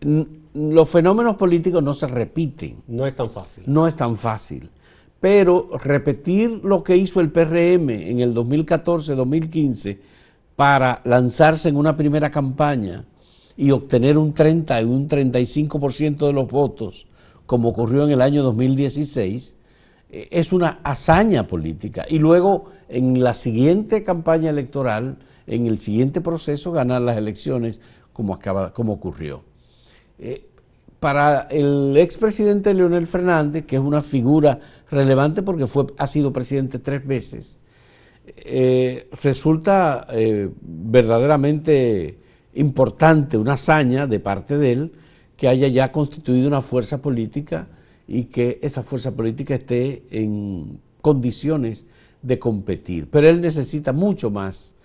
los 0.53 0.89
fenómenos 0.89 1.36
políticos 1.36 1.83
no 1.83 1.93
se 1.93 2.07
repiten. 2.07 2.77
No 2.88 3.05
es 3.05 3.13
tan 3.13 3.29
fácil. 3.29 3.63
No 3.67 3.88
es 3.88 3.95
tan 3.95 4.15
fácil. 4.15 4.69
Pero 5.19 5.69
repetir 5.83 6.62
lo 6.63 6.83
que 6.83 6.95
hizo 6.95 7.19
el 7.19 7.29
PRM 7.29 7.89
en 7.89 8.19
el 8.21 8.33
2014-2015 8.33 9.98
para 10.55 11.01
lanzarse 11.03 11.67
en 11.67 11.75
una 11.75 11.98
primera 11.98 12.31
campaña 12.31 13.03
y 13.57 13.71
obtener 13.71 14.17
un 14.17 14.33
30 14.33 14.81
y 14.81 14.86
un 14.86 15.10
35% 15.10 16.25
de 16.25 16.33
los 16.33 16.48
votos 16.48 17.05
como 17.51 17.67
ocurrió 17.67 18.05
en 18.05 18.12
el 18.12 18.22
año 18.22 18.43
2016, 18.43 19.58
eh, 20.10 20.29
es 20.31 20.53
una 20.53 20.79
hazaña 20.84 21.48
política. 21.48 22.05
Y 22.10 22.17
luego, 22.17 22.72
en 22.88 23.22
la 23.22 23.34
siguiente 23.34 24.05
campaña 24.05 24.51
electoral, 24.51 25.17
en 25.48 25.67
el 25.67 25.77
siguiente 25.77 26.22
proceso, 26.22 26.72
ganar 26.72 27.01
las 27.01 27.17
elecciones 27.17 27.81
como, 28.13 28.34
acaba, 28.36 28.72
como 28.72 28.93
ocurrió. 28.93 29.41
Eh, 30.17 30.48
para 31.01 31.41
el 31.51 31.98
expresidente 31.98 32.74
Leonel 32.74 33.05
Fernández, 33.05 33.65
que 33.65 33.75
es 33.75 33.81
una 33.81 34.01
figura 34.01 34.58
relevante 34.89 35.43
porque 35.43 35.67
fue, 35.67 35.88
ha 35.98 36.08
sido 36.08 36.31
presidente 36.31 36.79
tres 36.79 37.05
veces, 37.05 37.60
eh, 38.27 39.10
resulta 39.22 40.08
verdaderamente 40.62 42.17
importante, 42.53 43.38
una 43.38 43.55
hazaña 43.55 44.08
de 44.08 44.22
parte 44.22 44.58
de 44.58 44.72
él, 44.72 44.91
que 45.41 45.48
haya 45.48 45.67
ya 45.69 45.91
constituido 45.91 46.48
una 46.48 46.62
fuerza 46.62 47.01
política 47.01 47.67
y 48.07 48.25
que 48.25 48.60
esa 48.62 48.83
fuerza 48.83 49.15
política 49.15 49.55
esté 49.55 50.03
en 50.12 50.79
condiciones 51.01 51.88
de 52.21 52.38
competir. 52.38 53.10
Pero 53.10 53.27
él 53.27 53.41
necesita 53.41 53.91
mucho 53.91 54.29
más 54.29 54.75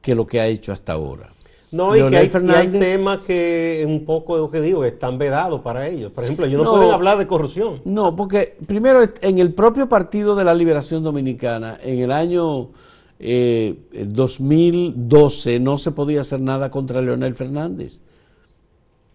que 0.00 0.14
lo 0.14 0.26
que 0.26 0.40
ha 0.40 0.46
hecho 0.46 0.72
hasta 0.72 0.94
ahora. 0.94 1.34
No, 1.70 1.94
y 1.94 2.02
que 2.08 2.16
hay, 2.16 2.30
temas 2.30 3.18
que 3.26 3.84
un 3.86 4.06
poco, 4.06 4.50
que 4.50 4.62
digo, 4.62 4.86
están 4.86 5.18
vedados 5.18 5.60
para 5.60 5.86
ellos. 5.86 6.12
Por 6.12 6.24
ejemplo, 6.24 6.46
ellos 6.46 6.64
no, 6.64 6.72
pueden 6.72 6.92
hablar 6.92 7.18
de 7.18 7.26
corrupción. 7.26 7.82
No, 7.84 8.16
porque 8.16 8.56
primero 8.66 9.04
en 9.20 9.38
el 9.38 9.52
propio 9.52 9.86
Partido 9.86 10.34
de 10.34 10.44
la 10.44 10.54
Liberación 10.54 11.04
Dominicana, 11.04 11.78
en 11.82 11.98
el 11.98 12.10
año 12.10 12.70
2012, 13.18 15.56
eh, 15.56 15.60
no 15.60 15.76
se 15.76 15.92
podía 15.92 16.22
hacer 16.22 16.40
nada 16.40 16.70
contra 16.70 17.02
Leonel 17.02 17.34
Fernández 17.34 18.00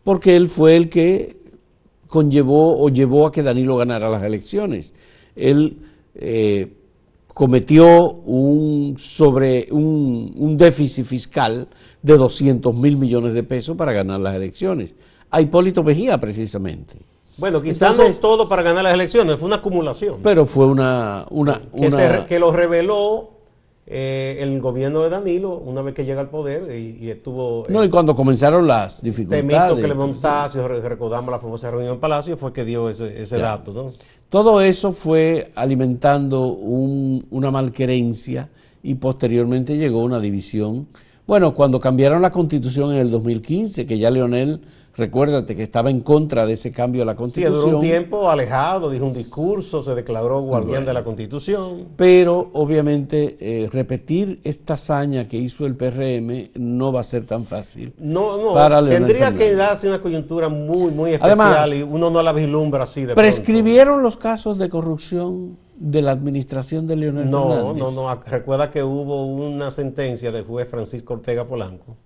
porque 0.03 0.35
él 0.35 0.47
fue 0.47 0.75
el 0.75 0.89
que 0.89 1.37
conllevó 2.07 2.83
o 2.83 2.89
llevó 2.89 3.27
a 3.27 3.31
que 3.31 3.43
Danilo 3.43 3.77
ganara 3.77 4.09
las 4.09 4.23
elecciones. 4.23 4.93
Él 5.35 5.77
eh, 6.15 6.73
cometió 7.27 8.11
un, 8.11 8.95
sobre, 8.97 9.67
un, 9.71 10.57
déficit 10.57 11.05
fiscal 11.05 11.67
de 12.01 12.17
200 12.17 12.75
mil 12.75 12.97
millones 12.97 13.33
de 13.33 13.43
pesos 13.43 13.77
para 13.77 13.93
ganar 13.93 14.19
las 14.19 14.35
elecciones. 14.35 14.93
A 15.29 15.39
Hipólito 15.39 15.83
Mejía, 15.83 16.19
precisamente. 16.19 16.97
Bueno, 17.37 17.61
quizás 17.61 17.97
no 17.97 18.11
todo 18.15 18.49
para 18.49 18.61
ganar 18.61 18.83
las 18.83 18.93
elecciones, 18.93 19.37
fue 19.37 19.47
una 19.47 19.57
acumulación. 19.57 20.19
Pero 20.21 20.45
fue 20.45 20.65
una... 20.65 21.25
una, 21.29 21.61
que, 21.73 22.25
que 22.27 22.39
lo 22.39 22.51
reveló 22.51 23.30
eh, 23.93 24.37
el 24.39 24.61
gobierno 24.61 25.01
de 25.01 25.09
Danilo, 25.09 25.57
una 25.57 25.81
vez 25.81 25.93
que 25.93 26.05
llega 26.05 26.21
al 26.21 26.29
poder 26.29 26.73
y, 26.73 27.09
estuvo... 27.09 27.65
No, 27.67 27.83
y 27.83 27.89
cuando 27.89 28.15
comenzaron 28.15 28.65
las 28.65 29.03
dificultades. 29.03 29.81
que 29.81 29.87
le 29.87 29.93
Montacio, 29.93 30.65
recordamos 30.65 31.29
la 31.29 31.39
famosa 31.39 31.69
reunión 31.69 31.95
en 31.95 31.99
Palacio, 31.99 32.37
fue 32.37 32.53
que 32.53 32.63
dio 32.63 32.89
ese, 32.89 33.37
dato. 33.37 33.73
¿no? 33.73 33.91
Todo 34.29 34.61
eso 34.61 34.93
fue 34.93 35.51
alimentando 35.55 36.47
una 36.47 37.51
malquerencia 37.51 38.47
y 38.81 38.95
posteriormente 38.95 39.75
llegó 39.75 40.01
una 40.03 40.21
división. 40.21 40.87
Bueno, 41.31 41.53
cuando 41.53 41.79
cambiaron 41.79 42.21
la 42.21 42.29
constitución 42.29 42.91
en 42.91 42.99
el 42.99 43.09
2015, 43.09 43.85
que 43.85 43.97
ya 43.97 44.11
Leonel 44.11 44.59
Recuérdate 44.95 45.55
que 45.55 45.63
estaba 45.63 45.89
en 45.89 46.01
contra 46.01 46.45
de 46.45 46.53
ese 46.53 46.71
cambio 46.71 47.03
a 47.03 47.05
la 47.05 47.13
Sí, 47.13 47.17
Constitución. 47.17 47.61
duró 47.61 47.77
un 47.77 47.83
tiempo 47.83 48.29
alejado, 48.29 48.89
dijo 48.89 49.05
un 49.05 49.13
discurso, 49.13 49.81
se 49.83 49.95
declaró 49.95 50.41
guardián 50.41 50.85
de 50.85 50.93
la 50.93 51.03
Constitución. 51.03 51.87
Pero 51.95 52.49
obviamente 52.53 53.37
eh, 53.39 53.69
repetir 53.71 54.41
esta 54.43 54.73
hazaña 54.73 55.29
que 55.29 55.37
hizo 55.37 55.65
el 55.65 55.75
PRM 55.75 56.51
no 56.55 56.91
va 56.91 57.01
a 57.01 57.03
ser 57.05 57.25
tan 57.25 57.45
fácil. 57.45 57.93
No, 57.97 58.37
no, 58.37 58.53
Para 58.53 58.81
Leonel 58.81 59.07
tendría 59.07 59.33
que 59.33 59.55
darse 59.55 59.87
una 59.87 60.01
coyuntura 60.01 60.49
muy, 60.49 60.91
muy 60.91 61.13
especial 61.13 61.39
Además, 61.39 61.73
y 61.73 61.83
uno 61.83 62.09
no 62.09 62.21
la 62.21 62.33
vislumbra 62.33 62.83
así 62.83 63.05
de 63.05 63.15
¿Prescribieron 63.15 64.03
los 64.03 64.17
casos 64.17 64.57
de 64.57 64.67
corrupción 64.67 65.57
de 65.83 66.01
la 66.01 66.11
administración 66.11 66.85
de 66.87 66.95
Leonel. 66.95 67.29
No, 67.29 67.49
Fernández? 67.49 67.83
no, 67.83 67.91
no. 67.91 68.21
Recuerda 68.25 68.69
que 68.69 68.83
hubo 68.83 69.25
una 69.25 69.71
sentencia 69.71 70.31
del 70.31 70.43
juez 70.45 70.67
Francisco 70.69 71.13
Ortega 71.15 71.45
Polanco 71.45 71.97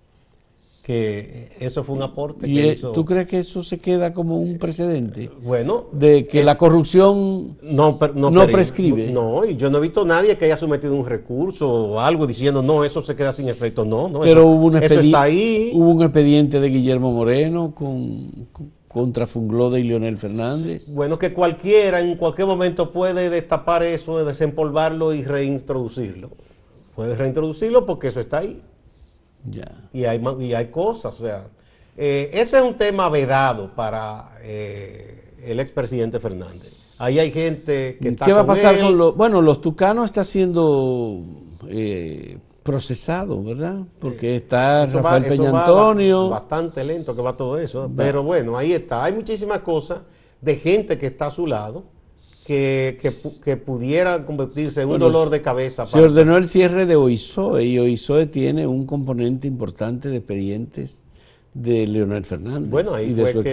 que 0.82 1.48
eso 1.58 1.82
fue 1.82 1.96
un 1.96 2.02
aporte 2.02 2.46
¿Y 2.48 2.54
que 2.54 2.68
eh, 2.68 2.72
hizo. 2.74 2.92
tú 2.92 3.04
crees 3.04 3.26
que 3.26 3.40
eso 3.40 3.60
se 3.64 3.78
queda 3.78 4.14
como 4.14 4.38
un 4.38 4.56
precedente? 4.56 5.28
Bueno, 5.42 5.86
De 5.90 6.28
que 6.28 6.44
la 6.44 6.56
corrupción 6.56 7.56
no, 7.60 7.98
per- 7.98 8.14
no, 8.14 8.30
no 8.30 8.46
prescribe. 8.46 9.10
No, 9.10 9.44
y 9.44 9.56
yo 9.56 9.68
no 9.68 9.78
he 9.78 9.80
visto 9.80 10.02
a 10.02 10.04
nadie 10.04 10.38
que 10.38 10.44
haya 10.44 10.56
sometido 10.56 10.94
un 10.94 11.04
recurso 11.04 11.68
o 11.68 11.98
algo 11.98 12.24
diciendo, 12.24 12.62
no, 12.62 12.84
eso 12.84 13.02
se 13.02 13.16
queda 13.16 13.32
sin 13.32 13.48
efecto. 13.48 13.84
No, 13.84 14.08
no. 14.08 14.20
Pero 14.20 14.42
eso, 14.42 14.46
hubo 14.48 14.66
un, 14.66 14.76
eso 14.76 14.94
expedi- 14.94 15.06
está 15.06 15.22
ahí. 15.22 15.72
hubo 15.74 15.90
un 15.90 16.02
expediente 16.04 16.60
de 16.60 16.68
Guillermo 16.68 17.10
Moreno 17.10 17.72
con, 17.74 18.30
con- 18.52 18.70
contra 18.96 19.26
Funglode 19.26 19.78
y 19.78 19.84
Leonel 19.84 20.16
Fernández. 20.16 20.94
Bueno, 20.94 21.18
que 21.18 21.34
cualquiera 21.34 22.00
en 22.00 22.16
cualquier 22.16 22.46
momento 22.46 22.92
puede 22.92 23.28
destapar 23.28 23.82
eso, 23.82 24.24
desempolvarlo 24.24 25.12
y 25.12 25.22
reintroducirlo. 25.22 26.30
Puede 26.94 27.14
reintroducirlo 27.14 27.84
porque 27.84 28.08
eso 28.08 28.20
está 28.20 28.38
ahí. 28.38 28.62
Ya. 29.50 29.70
Y 29.92 30.06
hay, 30.06 30.18
y 30.40 30.54
hay 30.54 30.68
cosas, 30.68 31.20
o 31.20 31.24
sea, 31.26 31.44
eh, 31.94 32.30
ese 32.32 32.56
es 32.56 32.62
un 32.64 32.78
tema 32.78 33.10
vedado 33.10 33.70
para 33.76 34.30
eh, 34.40 35.34
el 35.44 35.60
expresidente 35.60 36.18
Fernández. 36.18 36.72
Ahí 36.96 37.18
hay 37.18 37.30
gente 37.30 37.98
que 38.00 38.08
está 38.08 38.24
¿Qué 38.24 38.32
va 38.32 38.40
a 38.40 38.46
con 38.46 38.54
pasar 38.54 38.76
él. 38.76 38.80
con 38.80 38.96
los... 38.96 39.14
Bueno, 39.14 39.42
los 39.42 39.60
tucanos 39.60 40.06
está 40.06 40.24
siendo 40.24 41.20
eh, 41.68 42.38
procesado, 42.66 43.42
¿verdad? 43.42 43.78
Porque 44.00 44.36
está 44.36 44.84
Eso 44.84 44.96
va- 44.98 45.02
Rafael 45.02 45.24
eso 45.24 45.30
Peña 45.36 45.50
va 45.52 45.60
Antonio. 45.60 46.28
ba- 46.28 46.40
Bastante 46.40 46.84
lento 46.84 47.16
que 47.16 47.22
va 47.22 47.36
todo 47.36 47.58
eso. 47.58 47.88
Va. 47.88 47.90
Pero 47.96 48.22
bueno, 48.22 48.56
ahí 48.58 48.72
está. 48.72 49.04
Hay 49.04 49.14
muchísimas 49.14 49.60
cosas 49.60 50.00
de 50.42 50.56
gente 50.56 50.98
que 50.98 51.06
está 51.06 51.28
a 51.28 51.30
su 51.30 51.46
lado 51.46 51.84
que, 52.46 52.98
que, 53.00 53.10
que 53.42 53.56
pudiera 53.56 54.24
convertirse 54.26 54.82
en 54.82 54.86
un 54.88 54.92
Bueno, 54.98 55.06
dolor 55.06 55.30
de 55.30 55.40
cabeza. 55.42 55.86
Se 55.86 55.98
ordenó 56.00 56.36
el 56.36 56.46
cierre 56.46 56.84
de 56.86 56.94
OISOE 56.96 57.64
y 57.64 57.78
OISOE 57.78 58.26
tiene 58.26 58.66
un 58.66 58.86
componente 58.86 59.48
importante 59.48 60.08
de 60.08 60.18
expedientes 60.18 61.02
de 61.54 61.86
Leonel 61.86 62.24
Fernández 62.24 62.68
Bueno, 62.70 62.92
ahí 62.94 63.06
y 63.10 63.14
de 63.14 63.22
fue 63.22 63.32
su 63.32 63.42
que 63.42 63.50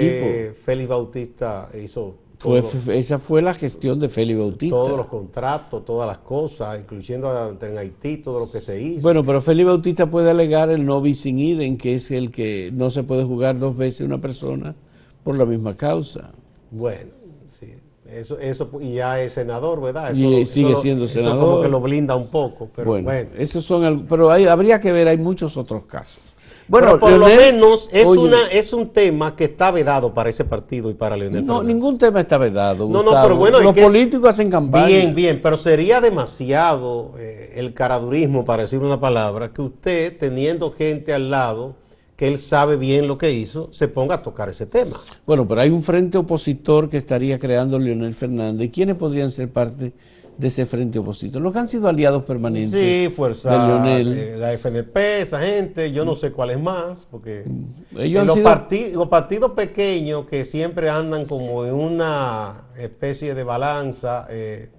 equipo. 0.50 0.60
Félix 0.66 0.90
Bautista 0.90 1.70
hizo 1.82 2.16
Fue, 2.44 2.98
esa 3.00 3.20
fue 3.20 3.42
la 3.42 3.54
gestión 3.54 4.00
de 4.00 4.10
Félix 4.10 4.38
Bautista. 4.40 4.76
todos 4.76 4.98
los 4.98 5.06
contratos, 5.08 5.86
todas 5.86 6.08
las 6.08 6.18
cosas, 6.20 6.80
incluyendo 6.80 7.58
en 7.62 7.78
Haití, 7.78 8.18
todo 8.18 8.40
lo 8.40 8.52
que 8.52 8.60
se 8.62 8.82
hizo. 8.82 9.02
Bueno, 9.02 9.26
pero 9.26 9.42
Félix 9.42 9.68
Bautista 9.68 10.06
puede 10.10 10.30
alegar 10.30 10.70
el 10.70 10.86
no 10.86 11.02
bis 11.02 11.26
in 11.26 11.40
idem, 11.40 11.78
que 11.78 11.96
es 11.96 12.12
el 12.12 12.32
que 12.32 12.72
no 12.74 12.90
se 12.90 13.04
puede 13.04 13.24
jugar 13.24 13.58
dos 13.58 13.76
veces 13.78 14.02
una 14.06 14.20
persona 14.20 14.76
por 15.24 15.38
la 15.38 15.46
misma 15.46 15.76
causa. 15.78 16.32
Bueno, 16.72 17.12
sí. 17.48 17.74
Eso, 18.12 18.38
eso, 18.38 18.70
y 18.82 18.96
ya 18.96 19.20
es 19.22 19.34
senador, 19.34 19.82
¿verdad? 19.82 20.14
Y, 20.14 20.42
Eso- 20.42 20.52
sigue 20.54 20.72
eso- 20.74 20.82
siendo 20.82 21.06
eso 21.06 21.20
como 21.22 21.32
senador. 21.34 21.62
que 21.64 21.70
lo 21.70 21.80
blinda 21.80 22.16
un 22.16 22.28
poco, 22.28 22.70
pero 22.76 22.92
bueno, 22.92 23.06
bueno. 23.06 23.30
esos 23.38 23.64
son, 23.64 24.06
pero 24.08 24.30
hay, 24.30 24.46
habría 24.46 24.80
que 24.82 24.92
ver, 24.92 25.08
hay 25.08 25.18
muchos 25.18 25.56
otros 25.58 25.86
casos. 25.86 26.20
Bueno, 26.68 27.00
por 27.00 27.12
Leonel- 27.12 27.20
lo 27.20 27.28
menos 27.28 27.90
es, 27.92 28.06
Oye, 28.08 28.22
una, 28.22 28.48
es 28.52 28.72
un 28.74 28.90
tema 28.90 29.36
que 29.36 29.44
está 29.46 29.70
vedado 29.72 30.14
para 30.14 30.30
ese 30.30 30.46
partido 30.46 30.90
y 30.90 30.94
para 30.94 31.18
Leonel 31.18 31.46
No, 31.46 31.56
Fernández. 31.58 31.76
ningún 31.76 31.98
tema 31.98 32.22
está 32.22 32.38
vedado. 32.38 32.88
No, 32.88 33.04
pero 33.22 33.36
bueno, 33.36 33.58
es 33.60 33.64
los 33.66 33.74
que- 33.74 33.82
políticos 33.84 34.30
hacen 34.30 34.50
campaña. 34.50 34.88
Bien, 34.88 35.14
bien, 35.16 35.40
pero 35.42 35.58
sería 35.58 36.00
demasiado 36.02 37.14
eh, 37.20 37.54
el 37.56 37.74
caradurismo, 37.74 38.46
para 38.46 38.64
decir 38.64 38.80
una 38.80 39.00
palabra, 39.00 39.52
que 39.52 39.62
usted, 39.62 40.18
teniendo 40.18 40.72
gente 40.72 41.14
al 41.14 41.30
lado, 41.30 41.76
que 42.16 42.28
él 42.28 42.38
sabe 42.38 42.76
bien 42.78 43.08
lo 43.08 43.18
que 43.18 43.32
hizo, 43.32 43.70
se 43.72 43.88
ponga 43.88 44.16
a 44.16 44.22
tocar 44.24 44.48
ese 44.48 44.66
tema. 44.66 44.98
Bueno, 45.26 45.48
pero 45.48 45.62
hay 45.62 45.70
un 45.70 45.82
frente 45.84 46.18
opositor 46.18 46.90
que 46.90 46.98
estaría 46.98 47.40
creando 47.40 47.78
Leonel 47.80 48.14
Fernández. 48.14 48.70
¿Quiénes 48.72 48.96
podrían 48.96 49.32
ser 49.32 49.50
parte 49.52 49.94
de 50.38 50.48
ese 50.48 50.66
frente 50.66 51.00
opositor? 51.00 51.42
Los 51.42 51.54
que 51.54 51.60
han 51.60 51.68
sido 51.68 51.88
aliados 51.88 52.24
permanentes 52.24 52.72
Sí, 52.72 53.10
fuerza, 53.14 53.52
de 53.52 53.58
Leonel. 53.68 54.14
eh, 54.18 54.38
la 54.38 54.54
FNP, 54.54 55.22
esa 55.22 55.40
gente, 55.42 55.92
yo 55.92 56.06
no 56.06 56.16
sé 56.16 56.32
cuál 56.32 56.52
es 56.52 56.60
más, 56.60 57.08
porque 57.10 57.44
Ellos 57.98 58.22
han 58.22 58.28
los, 58.28 58.36
sido- 58.36 58.46
parti- 58.50 58.92
los 58.94 59.08
partidos 59.08 59.52
pequeños 59.52 60.26
que 60.28 60.46
siempre 60.46 60.90
andan 60.90 61.26
como 61.26 61.66
en 61.66 61.74
una 61.74 62.64
especie 62.78 63.34
de 63.36 63.44
balanza 63.44 64.28
eh, 64.30 64.70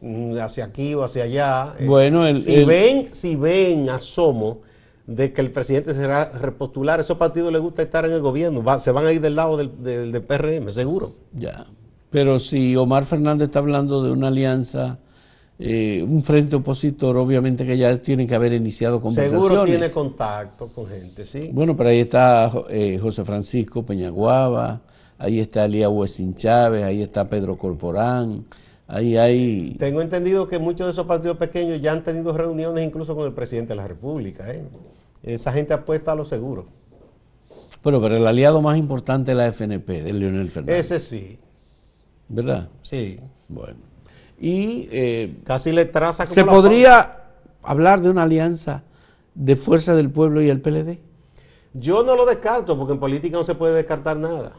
mm, 0.00 0.36
hacia 0.38 0.64
aquí 0.66 0.94
o 0.94 1.04
hacia 1.04 1.24
allá. 1.24 1.74
eh, 1.78 1.86
Bueno, 1.86 2.26
el- 2.26 2.42
si 2.42 2.54
el- 2.54 2.66
ven, 2.66 3.08
si 3.12 3.36
ven 3.36 3.88
asomo 3.90 4.60
de 5.06 5.32
que 5.32 5.40
el 5.40 5.50
presidente 5.52 5.94
será 5.94 6.26
repostular, 6.32 7.00
esos 7.00 7.16
partidos 7.16 7.50
les 7.50 7.62
gusta 7.62 7.82
estar 7.82 8.04
en 8.04 8.12
el 8.12 8.20
gobierno, 8.20 8.62
va- 8.62 8.78
se 8.78 8.90
van 8.92 9.06
a 9.06 9.12
ir 9.12 9.20
del 9.22 9.36
lado 9.36 9.56
del, 9.56 9.82
del- 9.82 10.12
del 10.12 10.22
PRM, 10.22 10.70
seguro. 10.70 11.12
Ya. 11.32 11.64
Pero 12.10 12.38
si 12.38 12.74
Omar 12.76 13.04
Fernández 13.04 13.46
está 13.46 13.58
hablando 13.58 14.02
de 14.02 14.10
una 14.10 14.28
alianza, 14.28 14.98
eh, 15.58 16.04
un 16.06 16.22
frente 16.22 16.56
opositor, 16.56 17.16
obviamente 17.16 17.66
que 17.66 17.76
ya 17.76 17.96
tiene 17.98 18.26
que 18.26 18.34
haber 18.34 18.52
iniciado 18.52 19.00
conversaciones. 19.00 19.46
Seguro 19.46 19.64
tiene 19.64 19.90
contacto 19.90 20.68
con 20.68 20.86
gente, 20.86 21.24
¿sí? 21.24 21.50
Bueno, 21.52 21.76
pero 21.76 21.90
ahí 21.90 22.00
está 22.00 22.50
eh, 22.70 22.98
José 23.02 23.24
Francisco 23.24 23.84
Peñaguaba, 23.84 24.80
ahí 25.18 25.40
está 25.40 25.64
Elías 25.64 25.90
Huesin 25.90 26.34
Chávez, 26.34 26.84
ahí 26.84 27.02
está 27.02 27.28
Pedro 27.28 27.58
Corporán, 27.58 28.44
ahí 28.86 29.16
hay... 29.16 29.74
Tengo 29.78 30.00
entendido 30.00 30.46
que 30.46 30.58
muchos 30.60 30.86
de 30.86 30.92
esos 30.92 31.06
partidos 31.06 31.36
pequeños 31.36 31.80
ya 31.82 31.92
han 31.92 32.04
tenido 32.04 32.32
reuniones 32.32 32.86
incluso 32.86 33.16
con 33.16 33.26
el 33.26 33.32
presidente 33.32 33.70
de 33.70 33.76
la 33.76 33.88
República. 33.88 34.48
¿eh? 34.50 34.62
Esa 35.24 35.52
gente 35.52 35.74
apuesta 35.74 36.12
a 36.12 36.14
lo 36.14 36.24
seguro. 36.24 36.66
Bueno, 37.82 38.00
pero 38.00 38.16
el 38.16 38.26
aliado 38.26 38.62
más 38.62 38.78
importante 38.78 39.32
es 39.32 39.36
la 39.36 39.52
FNP, 39.52 40.04
de 40.04 40.12
Leonel 40.12 40.50
Fernández. 40.50 40.86
Ese 40.86 40.98
sí, 41.00 41.38
¿Verdad? 42.28 42.68
sí. 42.82 43.18
Bueno. 43.48 43.78
Y 44.40 44.88
eh, 44.92 45.38
Casi 45.44 45.72
le 45.72 45.84
traza 45.86 46.24
como 46.24 46.34
se 46.34 46.44
la 46.44 46.52
podría 46.52 47.16
hablar 47.62 48.00
de 48.00 48.10
una 48.10 48.22
alianza 48.22 48.84
de 49.34 49.56
Fuerza 49.56 49.94
del 49.96 50.10
Pueblo 50.10 50.42
y 50.42 50.48
el 50.48 50.60
PLD. 50.60 50.98
Yo 51.74 52.02
no 52.04 52.14
lo 52.14 52.24
descarto 52.26 52.76
porque 52.76 52.92
en 52.92 53.00
política 53.00 53.36
no 53.38 53.44
se 53.44 53.54
puede 53.54 53.74
descartar 53.74 54.16
nada. 54.16 54.52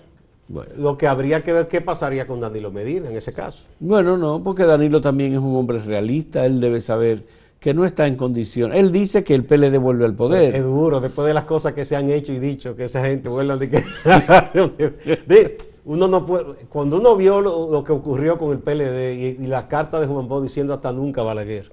Bueno. 0.48 0.72
Lo 0.76 0.98
que 0.98 1.08
habría 1.08 1.44
que 1.44 1.54
ver 1.54 1.68
qué 1.68 1.80
pasaría 1.82 2.26
con 2.26 2.42
Danilo 2.42 2.72
Medina 2.72 3.10
en 3.10 3.16
ese 3.16 3.32
caso. 3.32 3.66
Bueno, 3.80 4.18
no, 4.18 4.44
porque 4.44 4.66
Danilo 4.66 5.00
también 5.00 5.34
es 5.34 5.40
un 5.40 5.56
hombre 5.56 5.80
realista, 5.80 6.46
él 6.46 6.60
debe 6.60 6.82
saber 6.82 7.24
que 7.60 7.74
no 7.74 7.86
está 7.86 8.08
en 8.08 8.16
condición. 8.16 8.74
Él 8.74 8.92
dice 8.92 9.24
que 9.24 9.36
el 9.36 9.44
PLD 9.44 9.78
vuelve 9.78 10.06
al 10.06 10.16
poder. 10.16 10.56
Es 10.56 10.64
duro, 10.64 11.00
después 11.00 11.28
de 11.28 11.34
las 11.34 11.44
cosas 11.44 11.74
que 11.74 11.86
se 11.86 11.96
han 11.96 12.10
hecho 12.10 12.32
y 12.34 12.40
dicho, 12.40 12.76
que 12.76 12.86
esa 12.86 13.06
gente 13.06 13.30
que... 13.70 13.84
De- 15.28 15.58
uno 15.86 16.08
no 16.08 16.26
puede, 16.26 16.54
cuando 16.70 16.98
uno 16.98 17.16
vio 17.16 17.42
lo, 17.42 17.72
lo 17.72 17.84
que 17.84 17.92
ocurrió 17.92 18.38
con 18.38 18.52
el 18.52 18.60
PLD 18.60 19.14
y, 19.40 19.44
y 19.44 19.48
la 19.48 19.68
carta 19.68 20.00
de 20.00 20.08
Juan 20.08 20.28
Bosch 20.28 20.44
diciendo 20.44 20.74
hasta 20.74 20.92
nunca 20.94 21.24
Balaguer, 21.24 21.72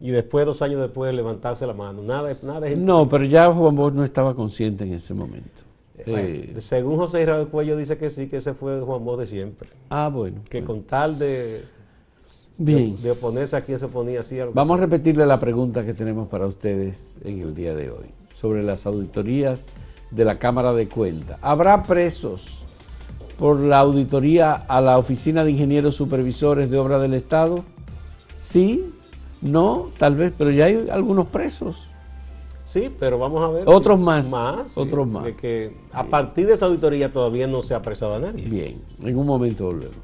y 0.00 0.10
después, 0.10 0.44
dos 0.46 0.62
años 0.62 0.80
después, 0.80 1.14
levantarse 1.14 1.66
la 1.66 1.74
mano, 1.74 2.02
nada, 2.02 2.36
nada 2.42 2.66
es 2.68 2.76
No, 2.78 3.08
pero 3.08 3.24
ya 3.24 3.52
Juan 3.52 3.76
Bosch 3.76 3.94
no 3.94 4.02
estaba 4.04 4.34
consciente 4.34 4.84
en 4.84 4.94
ese 4.94 5.14
momento. 5.14 5.62
Bueno, 6.04 6.18
Eh, 6.28 6.54
según 6.60 6.96
José 6.96 7.20
Israel 7.22 7.46
Cuello 7.46 7.76
dice 7.76 7.96
que 7.96 8.10
sí, 8.10 8.26
que 8.26 8.38
ese 8.38 8.54
fue 8.54 8.80
Juan 8.80 9.04
Bosch 9.04 9.20
de 9.20 9.26
siempre. 9.28 9.68
ah, 9.90 10.10
bueno. 10.12 10.40
Que 10.48 10.64
con 10.64 10.82
tal 10.82 11.16
de, 11.18 11.62
Bien. 12.58 12.96
de, 12.96 13.02
de 13.02 13.10
oponerse 13.12 13.54
a 13.56 13.60
quien 13.60 13.78
se 13.78 13.86
ponía 13.88 14.20
así. 14.20 14.40
a 14.40 14.46
lo 14.46 14.50
que 14.50 14.56
Vamos 14.56 14.78
a 14.78 14.80
repetirle 14.82 15.24
la 15.26 15.38
pregunta 15.38 15.84
que 15.86 15.94
tenemos 15.94 16.26
para 16.28 16.46
ustedes 16.46 17.16
en 17.24 17.40
el 17.40 17.54
día 17.54 17.74
de 17.76 17.90
hoy 17.90 18.06
sobre 18.34 18.64
las 18.64 18.84
auditorías 18.86 19.66
de 20.10 20.24
la 20.24 20.38
Cámara 20.40 20.72
de 20.72 20.88
Cuentas. 20.88 21.38
¿Habrá 21.42 21.82
presos 21.84 22.64
por 23.42 23.58
la 23.58 23.80
auditoría 23.80 24.52
a 24.52 24.80
la 24.80 24.98
Oficina 24.98 25.42
de 25.42 25.50
Ingenieros 25.50 25.96
Supervisores 25.96 26.70
de 26.70 26.78
Obra 26.78 27.00
del 27.00 27.12
Estado? 27.12 27.64
Sí, 28.36 28.92
no, 29.40 29.90
tal 29.98 30.14
vez, 30.14 30.32
pero 30.38 30.52
ya 30.52 30.66
hay 30.66 30.86
algunos 30.88 31.26
presos. 31.26 31.88
Sí, 32.66 32.88
pero 33.00 33.18
vamos 33.18 33.42
a 33.42 33.48
ver. 33.48 33.64
Otros 33.66 33.98
más, 33.98 34.26
sí, 34.26 34.78
otros 34.78 35.08
más. 35.08 35.24
de 35.24 35.34
que 35.34 35.76
a 35.90 36.04
partir 36.04 36.46
de 36.46 36.54
esa 36.54 36.66
auditoría 36.66 37.12
todavía 37.12 37.48
no 37.48 37.64
se 37.64 37.74
ha 37.74 37.78
apresado 37.78 38.14
a 38.14 38.20
nadie. 38.20 38.48
Bien, 38.48 38.80
en 39.02 39.18
un 39.18 39.26
momento 39.26 39.64
volvemos. 39.64 39.96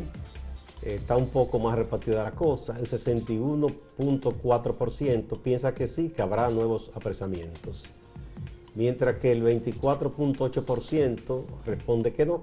está 0.83 1.17
un 1.17 1.29
poco 1.29 1.59
más 1.59 1.77
repartida 1.77 2.23
la 2.25 2.31
cosa. 2.31 2.79
El 2.79 2.89
61.4% 2.89 5.41
piensa 5.41 5.75
que 5.75 5.89
sí, 5.89 6.11
que 6.11 6.23
habrá 6.23 6.49
nuevos 6.51 6.91
apresamientos. 6.95 7.89
Mientras 8.75 9.19
que 9.19 9.33
el 9.33 9.43
24.8% 9.43 11.45
responde 11.67 12.15
que 12.15 12.25
no. 12.25 12.41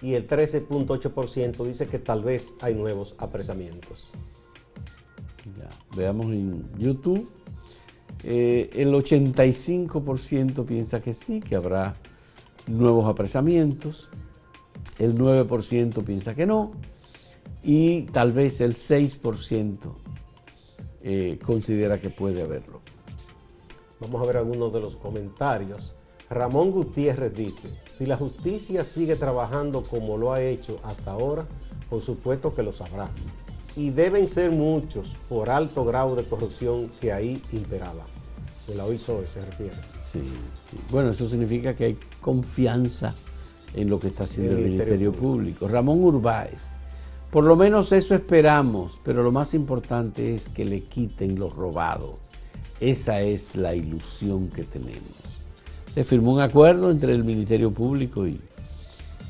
Y 0.00 0.14
el 0.14 0.26
13.8% 0.26 1.62
dice 1.64 1.86
que 1.86 1.98
tal 1.98 2.22
vez 2.22 2.54
hay 2.60 2.74
nuevos 2.74 3.14
apresamientos. 3.18 4.10
veamos 5.96 6.26
en 6.26 6.70
YouTube. 6.78 7.28
Eh, 8.24 8.70
el 8.74 8.92
85% 8.92 10.64
piensa 10.64 11.00
que 11.00 11.14
sí, 11.14 11.40
que 11.40 11.56
habrá 11.56 11.94
nuevos 12.66 13.06
apresamientos. 13.06 14.08
El 14.98 15.16
9% 15.16 16.04
piensa 16.04 16.34
que 16.34 16.46
no 16.46 16.72
y 17.64 18.02
tal 18.02 18.32
vez 18.32 18.60
el 18.60 18.74
6% 18.74 19.78
eh, 21.02 21.38
considera 21.44 22.00
que 22.00 22.10
puede 22.10 22.42
haberlo. 22.42 22.80
Vamos 24.00 24.22
a 24.22 24.26
ver 24.26 24.36
algunos 24.36 24.72
de 24.72 24.80
los 24.80 24.96
comentarios. 24.96 25.94
Ramón 26.28 26.70
Gutiérrez 26.70 27.34
dice, 27.34 27.70
si 27.90 28.06
la 28.06 28.16
justicia 28.16 28.84
sigue 28.84 29.16
trabajando 29.16 29.84
como 29.84 30.16
lo 30.16 30.32
ha 30.32 30.42
hecho 30.42 30.78
hasta 30.82 31.12
ahora, 31.12 31.46
por 31.88 32.02
supuesto 32.02 32.54
que 32.54 32.62
lo 32.62 32.72
sabrá. 32.72 33.10
Y 33.76 33.90
deben 33.90 34.28
ser 34.28 34.50
muchos 34.50 35.14
por 35.28 35.50
alto 35.50 35.84
grado 35.84 36.14
de 36.14 36.24
corrupción 36.24 36.90
que 37.00 37.12
ahí 37.12 37.42
imperaba. 37.52 38.04
De 38.68 38.74
la 38.74 38.84
OISOE 38.84 39.26
se 39.26 39.44
refiere. 39.44 39.74
Sí, 40.10 40.22
Bueno, 40.90 41.10
eso 41.10 41.26
significa 41.26 41.74
que 41.74 41.84
hay 41.84 41.98
confianza 42.20 43.14
en 43.74 43.90
lo 43.90 43.98
que 43.98 44.08
está 44.08 44.24
haciendo 44.24 44.56
el, 44.56 44.64
Ministerio, 44.64 45.12
Público. 45.12 45.66
Ramón 45.66 46.04
Urbáez 46.04 46.74
por 47.34 47.42
lo 47.42 47.56
menos 47.56 47.90
eso 47.90 48.14
esperamos, 48.14 49.00
pero 49.02 49.24
lo 49.24 49.32
más 49.32 49.54
importante 49.54 50.36
es 50.36 50.48
que 50.48 50.64
le 50.64 50.82
quiten 50.82 51.36
lo 51.36 51.50
robado. 51.50 52.20
Esa 52.78 53.22
es 53.22 53.56
la 53.56 53.74
ilusión 53.74 54.50
que 54.50 54.62
tenemos. 54.62 55.02
Se 55.92 56.04
firmó 56.04 56.32
un 56.32 56.40
acuerdo 56.40 56.92
entre 56.92 57.12
el 57.12 57.24
Ministerio 57.24 57.72
Público 57.72 58.24
y 58.24 58.40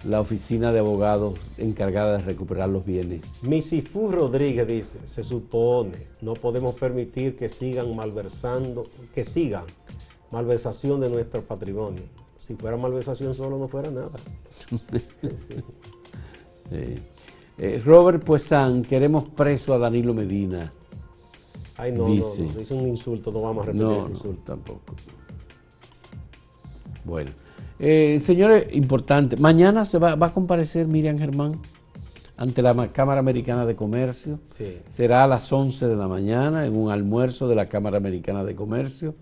la 0.07 0.21
oficina 0.21 0.73
de 0.73 0.81
abogados 0.81 1.39
encargada 1.57 2.19
de 2.19 2.25
recuperar 2.25 2.69
los 2.69 2.85
bienes. 2.85 3.43
Misifú 3.43 4.11
Rodríguez 4.11 4.67
dice, 4.67 4.99
se 5.07 5.25
supone, 5.25 6.07
no 6.21 6.35
podemos 6.35 6.75
permitir 6.75 7.37
que 7.37 7.49
sigan 7.49 7.95
malversando, 7.97 8.85
que 9.15 9.25
sigan 9.25 9.65
malversación 10.31 11.01
de 11.01 11.11
nuestro 11.11 11.43
patrimonio. 11.43 12.03
Si 12.37 12.55
fuera 12.55 12.77
malversación 12.77 13.35
solo 13.35 13.59
no 13.59 13.69
fuera 13.69 13.91
nada. 13.91 14.13
sí. 14.91 15.57
Eh, 17.57 17.81
Robert 17.85 18.23
Puesan, 18.25 18.83
queremos 18.83 19.29
preso 19.31 19.73
a 19.73 19.79
Danilo 19.79 20.13
Medina. 20.13 20.71
Ay, 21.77 21.93
no, 21.93 22.07
dice, 22.07 22.45
no, 22.45 22.53
dice 22.53 22.75
un 22.75 22.89
insulto, 22.89 23.33
no 23.33 23.43
vamos 23.43 23.65
a 23.65 23.73
repetir 23.73 23.91
ese 23.91 24.11
insulto. 24.11 24.43
tampoco. 24.45 24.95
Bueno, 27.05 27.31
eh, 27.79 28.19
señores, 28.21 28.69
importante, 28.73 29.37
mañana 29.37 29.85
se 29.85 29.99
va, 29.99 30.15
va, 30.15 30.27
a 30.29 30.33
comparecer 30.33 30.87
Miriam 30.87 31.19
Germán 31.19 31.61
ante 32.37 32.63
la 32.63 32.93
Cámara 32.93 33.21
Americana 33.21 33.67
de 33.67 33.77
Comercio. 33.77 34.41
Sí. 34.45 34.79
Será 34.91 35.25
a 35.25 35.29
las 35.29 35.53
11 35.53 35.87
de 35.87 35.97
la 35.97 36.09
mañana 36.09 36.67
en 36.67 36.77
un 36.77 36.91
almuerzo 36.91 37.49
de 37.49 37.55
la 37.55 37.69
Cámara 37.69 37.97
Americana 37.97 38.45
de 38.45 38.55
Comercio 38.55 39.15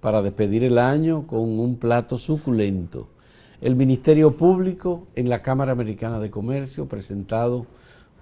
para 0.00 0.22
despedir 0.22 0.64
el 0.64 0.78
año 0.78 1.26
con 1.26 1.58
un 1.58 1.76
plato 1.76 2.18
suculento. 2.18 3.08
El 3.60 3.76
Ministerio 3.76 4.36
Público 4.36 5.06
en 5.14 5.28
la 5.28 5.42
Cámara 5.42 5.72
Americana 5.72 6.18
de 6.18 6.30
Comercio 6.30 6.86
presentado 6.86 7.66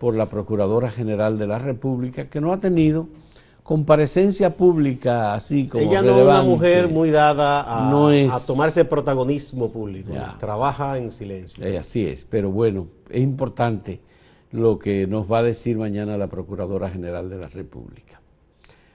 por 0.01 0.14
la 0.14 0.29
Procuradora 0.29 0.90
General 0.90 1.38
de 1.38 1.46
la 1.46 1.59
República, 1.59 2.29
que 2.29 2.40
no 2.40 2.53
ha 2.53 2.61
tenido 2.61 3.09
comparecencia 3.68 4.57
pública 4.57 5.35
así 5.35 5.68
como 5.68 5.85
Ella 5.85 6.00
no 6.00 6.16
es 6.16 6.24
una 6.24 6.42
mujer 6.42 6.88
muy 6.88 7.11
dada 7.11 7.61
a, 7.66 8.40
tomarse 8.46 8.87
protagonismo 8.87 9.70
público, 9.70 10.14
trabaja 10.40 10.96
en 10.96 11.12
silencio. 11.12 11.62
Eh, 11.62 11.76
así 11.76 12.07
es, 12.07 12.24
pero 12.24 12.50
bueno, 12.50 12.87
es 13.11 13.22
importante 13.22 14.00
lo 14.52 14.78
que 14.78 15.07
nos 15.07 15.31
va 15.31 15.40
a 15.40 15.42
decir 15.42 15.76
mañana 15.76 16.16
la 16.16 16.28
Procuradora 16.28 16.88
General 16.88 17.28
de 17.28 17.37
la 17.37 17.48
República. 17.48 18.22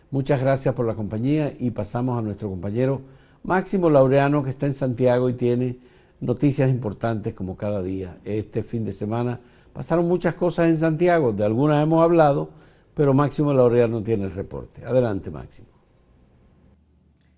Muchas 0.09 0.41
gracias 0.41 0.73
por 0.73 0.87
la 0.87 0.95
compañía 0.95 1.53
y 1.59 1.69
pasamos 1.69 2.17
a 2.17 2.23
nuestro 2.23 2.49
compañero 2.49 3.01
Máximo 3.43 3.91
Laureano 3.91 4.43
que 4.43 4.49
está 4.49 4.65
en 4.65 4.73
Santiago 4.73 5.29
y 5.29 5.35
tiene 5.35 5.77
noticias 6.19 6.71
importantes 6.71 7.35
como 7.35 7.57
cada 7.57 7.83
día. 7.83 8.17
Este 8.25 8.63
fin 8.63 8.85
de 8.85 8.91
semana 8.91 9.39
Pasaron 9.73 10.07
muchas 10.07 10.35
cosas 10.35 10.69
en 10.69 10.77
Santiago, 10.77 11.33
de 11.33 11.43
algunas 11.43 11.81
hemos 11.81 12.03
hablado, 12.03 12.49
pero 12.95 13.13
Máximo 13.13 13.53
Laureano 13.53 14.03
tiene 14.03 14.25
el 14.25 14.31
reporte. 14.31 14.85
Adelante, 14.85 15.31
Máximo. 15.31 15.67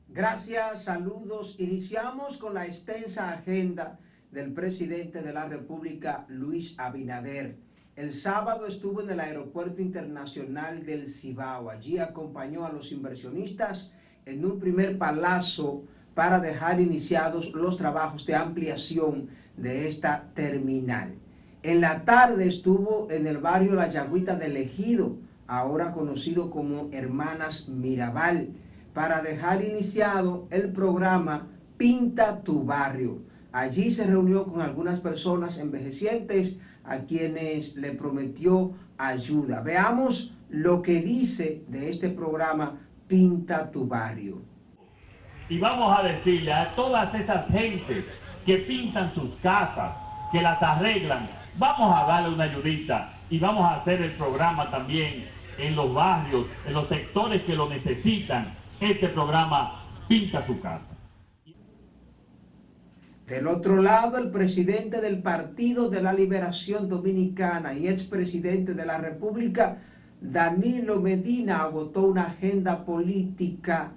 Gracias, 0.09 0.85
saludos. 0.85 1.55
Iniciamos 1.59 2.37
con 2.37 2.53
la 2.53 2.65
extensa 2.65 3.31
agenda 3.31 3.99
del 4.31 4.53
presidente 4.53 5.21
de 5.21 5.33
la 5.33 5.47
República, 5.47 6.25
Luis 6.29 6.75
Abinader. 6.77 7.57
El 7.95 8.11
sábado 8.11 8.65
estuvo 8.65 9.01
en 9.01 9.09
el 9.09 9.19
Aeropuerto 9.19 9.81
Internacional 9.81 10.85
del 10.85 11.07
Cibao. 11.07 11.69
Allí 11.69 11.97
acompañó 11.97 12.65
a 12.65 12.71
los 12.71 12.91
inversionistas 12.91 13.93
en 14.25 14.43
un 14.45 14.59
primer 14.59 14.97
palazo 14.97 15.83
para 16.13 16.39
dejar 16.39 16.81
iniciados 16.81 17.53
los 17.53 17.77
trabajos 17.77 18.25
de 18.25 18.35
ampliación 18.35 19.29
de 19.55 19.87
esta 19.87 20.31
terminal. 20.33 21.15
En 21.63 21.81
la 21.81 22.03
tarde 22.03 22.47
estuvo 22.47 23.07
en 23.09 23.27
el 23.27 23.37
barrio 23.37 23.75
La 23.75 23.89
Yagüita 23.89 24.35
del 24.35 24.57
Ejido, 24.57 25.17
ahora 25.47 25.91
conocido 25.91 26.49
como 26.49 26.89
Hermanas 26.91 27.67
Mirabal, 27.67 28.49
para 28.93 29.21
dejar 29.21 29.63
iniciado 29.63 30.47
el 30.51 30.71
programa 30.71 31.47
Pinta 31.77 32.41
tu 32.41 32.63
barrio. 32.63 33.21
Allí 33.51 33.91
se 33.91 34.05
reunió 34.05 34.45
con 34.45 34.61
algunas 34.61 34.99
personas 34.99 35.59
envejecientes 35.59 36.59
a 36.85 36.99
quienes 36.99 37.75
le 37.75 37.91
prometió 37.91 38.71
ayuda. 38.97 39.61
Veamos 39.61 40.33
lo 40.49 40.81
que 40.81 41.01
dice 41.01 41.63
de 41.67 41.89
este 41.89 42.09
programa 42.09 42.79
Pinta 43.07 43.69
tu 43.71 43.85
barrio. 43.85 44.41
Y 45.49 45.59
vamos 45.59 45.97
a 45.97 46.03
decirle 46.03 46.53
a 46.53 46.73
todas 46.75 47.13
esas 47.13 47.47
gentes 47.49 48.05
que 48.45 48.57
pintan 48.59 49.13
sus 49.13 49.35
casas, 49.35 49.95
que 50.31 50.41
las 50.41 50.61
arreglan, 50.63 51.29
vamos 51.57 51.93
a 51.95 52.05
darle 52.07 52.33
una 52.33 52.45
ayudita 52.45 53.14
y 53.29 53.39
vamos 53.39 53.63
a 53.65 53.75
hacer 53.75 54.01
el 54.01 54.11
programa 54.13 54.69
también 54.69 55.25
en 55.57 55.75
los 55.75 55.93
barrios, 55.93 56.47
en 56.65 56.73
los 56.73 56.87
sectores 56.89 57.43
que 57.43 57.55
lo 57.55 57.69
necesitan. 57.69 58.53
Este 58.79 59.07
programa 59.09 59.85
Pinta 60.07 60.45
su 60.45 60.59
casa. 60.59 60.85
Del 63.25 63.47
otro 63.47 63.81
lado, 63.81 64.19
el 64.19 64.29
presidente 64.29 65.01
del 65.01 65.23
Partido 65.23 65.89
de 65.89 66.03
la 66.03 66.13
Liberación 66.13 66.87
Dominicana 66.87 67.73
y 67.73 67.87
expresidente 67.87 68.75
de 68.75 68.85
la 68.85 68.99
República, 68.99 69.81
Danilo 70.21 71.01
Medina, 71.01 71.63
agotó 71.63 72.03
una 72.03 72.25
agenda 72.25 72.85
política 72.85 73.93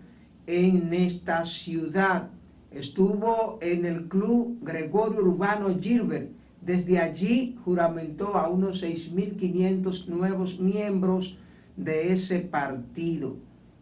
en 0.46 0.94
esta 0.94 1.44
ciudad. 1.44 2.30
Estuvo 2.70 3.58
en 3.60 3.84
el 3.84 4.08
club 4.08 4.60
Gregorio 4.62 5.20
Urbano 5.20 5.78
Gilbert 5.78 6.37
desde 6.60 6.98
allí 6.98 7.56
juramentó 7.64 8.36
a 8.36 8.48
unos 8.48 8.82
6.500 8.82 10.06
nuevos 10.06 10.58
miembros 10.58 11.38
de 11.76 12.12
ese 12.12 12.40
partido. 12.40 13.36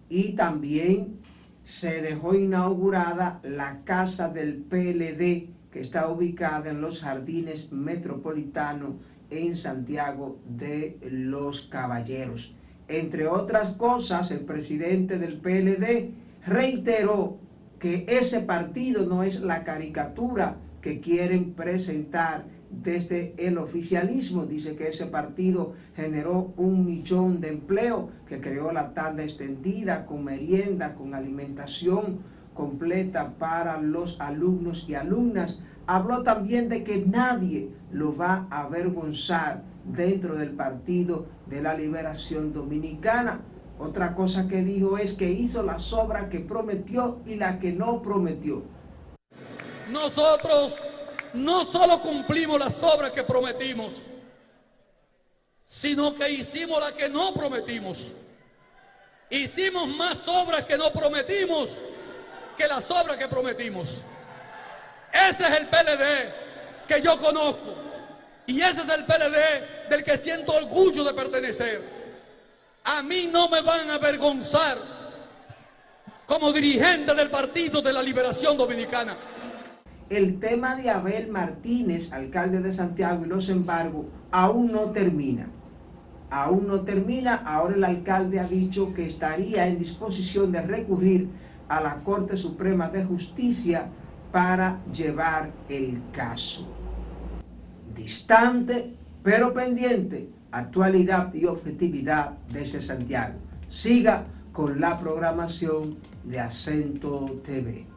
Y 0.09 0.33
también 0.33 1.19
se 1.65 2.01
dejó 2.01 2.35
inaugurada 2.35 3.41
la 3.43 3.83
Casa 3.85 4.29
del 4.29 4.55
PLD, 4.55 5.49
que 5.73 5.81
está 5.81 6.09
ubicada 6.09 6.71
en 6.71 6.81
los 6.81 7.01
Jardines 7.01 7.73
Metropolitanos 7.73 8.95
en 9.31 9.57
Santiago 9.57 10.39
de 10.49 10.99
los 11.11 11.63
Caballeros. 11.63 12.55
Entre 12.89 13.27
otras 13.27 13.71
cosas, 13.71 14.31
el 14.31 14.41
presidente 14.41 15.19
del 15.19 15.41
PLD 15.41 16.13
reiteró 16.47 17.39
que 17.81 18.07
ese 18.09 18.41
partido 18.41 19.07
no 19.07 19.25
es 19.25 19.41
la 19.41 19.65
caricatura 19.65 20.57
que 20.81 21.01
quieren 21.01 21.53
presentar 21.55 22.45
desde 22.83 23.35
el 23.39 23.59
oficialismo. 23.59 24.47
Dice 24.47 24.77
que 24.77 24.89
ese 24.89 25.07
partido 25.07 25.75
generó 25.95 26.53
un 26.57 26.85
millón 26.85 27.41
de 27.41 27.49
empleo, 27.49 28.11
que 28.29 28.41
creó 28.41 28.73
la 28.73 28.95
tanda 28.95 29.23
extendida 29.23 30.07
con 30.07 30.25
merienda, 30.25 30.95
con 30.95 31.15
alimentación, 31.15 32.21
completa 32.55 33.35
para 33.39 33.81
los 33.81 34.21
alumnos 34.21 34.87
y 34.89 34.95
alumnas. 34.95 35.61
Habló 35.87 36.23
también 36.23 36.69
de 36.69 36.83
que 36.83 37.05
nadie 37.05 37.71
lo 37.93 38.17
va 38.17 38.47
a 38.51 38.63
avergonzar 38.63 39.63
dentro 39.85 40.35
del 40.35 40.51
Partido 40.51 41.27
de 41.47 41.63
la 41.63 41.75
Liberación 41.75 42.53
Dominicana. 42.53 43.41
Otra 43.79 44.15
cosa 44.15 44.49
que 44.49 44.63
dijo 44.63 44.99
es 44.99 45.13
que 45.13 45.31
hizo 45.31 45.63
las 45.63 45.93
obras 45.93 46.29
que 46.29 46.41
prometió 46.41 47.19
y 47.27 47.37
la 47.37 47.59
que 47.59 47.73
no 47.73 48.03
prometió. 48.03 48.63
Nosotros 49.93 50.81
no 51.37 51.65
solo 51.65 52.01
cumplimos 52.01 52.59
las 52.59 52.83
obras 52.83 53.13
que 53.13 53.23
prometimos, 53.23 53.93
sino 55.67 56.15
que 56.15 56.31
hicimos 56.31 56.81
las 56.81 56.93
que 56.93 57.09
no 57.09 57.35
prometimos. 57.35 57.99
Hicimos 59.29 59.89
más 59.89 60.27
obras 60.29 60.65
que 60.65 60.79
no 60.79 60.91
prometimos 60.93 61.69
que 62.57 62.67
las 62.67 62.91
obras 62.91 63.17
que 63.17 63.29
prometimos. 63.29 64.01
Ese 65.13 65.43
es 65.43 65.61
el 65.61 65.67
PLD 65.67 66.87
que 66.87 67.03
yo 67.03 67.19
conozco. 67.21 67.75
Y 68.47 68.61
ese 68.61 68.83
es 68.83 68.89
el 68.89 69.05
PLD 69.05 69.89
del 69.91 70.05
que 70.05 70.17
siento 70.17 70.53
orgullo 70.53 71.03
de 71.05 71.13
pertenecer. 71.13 71.83
A 72.85 73.03
mí 73.03 73.29
no 73.31 73.49
me 73.49 73.61
van 73.61 73.91
a 73.91 73.95
avergonzar 73.95 74.79
como 76.25 76.53
dirigente 76.53 77.15
del 77.15 77.31
Partido 77.31 77.83
de 77.83 77.93
la 77.93 78.03
Liberación 78.03 78.57
Dominicana. 78.57 79.17
El 80.09 80.39
tema 80.39 80.77
de 80.77 80.89
Abel 80.89 81.29
Martínez, 81.29 82.13
alcalde 82.13 82.61
de 82.61 82.73
Santiago, 82.73 83.25
y 83.25 83.29
los 83.29 83.49
embargos, 83.49 84.07
aún 84.31 84.71
no 84.71 84.91
termina. 84.93 85.49
Aún 86.31 86.69
no 86.69 86.83
termina. 86.83 87.35
Ahora 87.35 87.75
el 87.75 87.83
alcalde 87.83 88.39
ha 88.39 88.47
dicho 88.47 88.95
que 88.95 89.05
estaría 89.05 89.67
en 89.67 89.79
disposición 89.79 90.53
de 90.53 90.63
recurrir 90.63 91.29
a 91.69 91.81
la 91.81 92.05
Corte 92.05 92.37
Suprema 92.37 92.89
de 92.89 93.05
Justicia 93.05 93.89
para 94.31 94.79
llevar 94.93 95.51
el 95.69 96.01
caso. 96.13 96.73
Distante, 97.93 98.95
pero 99.25 99.53
pendiente, 99.53 100.29
actualidad 100.53 101.35
y 101.35 101.47
objetividad 101.47 102.39
desde 102.53 102.81
Santiago. 102.81 103.39
Siga 103.67 104.27
con 104.53 104.81
la 104.81 105.01
programación 105.01 105.97
de 106.23 106.39
Acento 106.39 107.27
TV. 107.45 107.96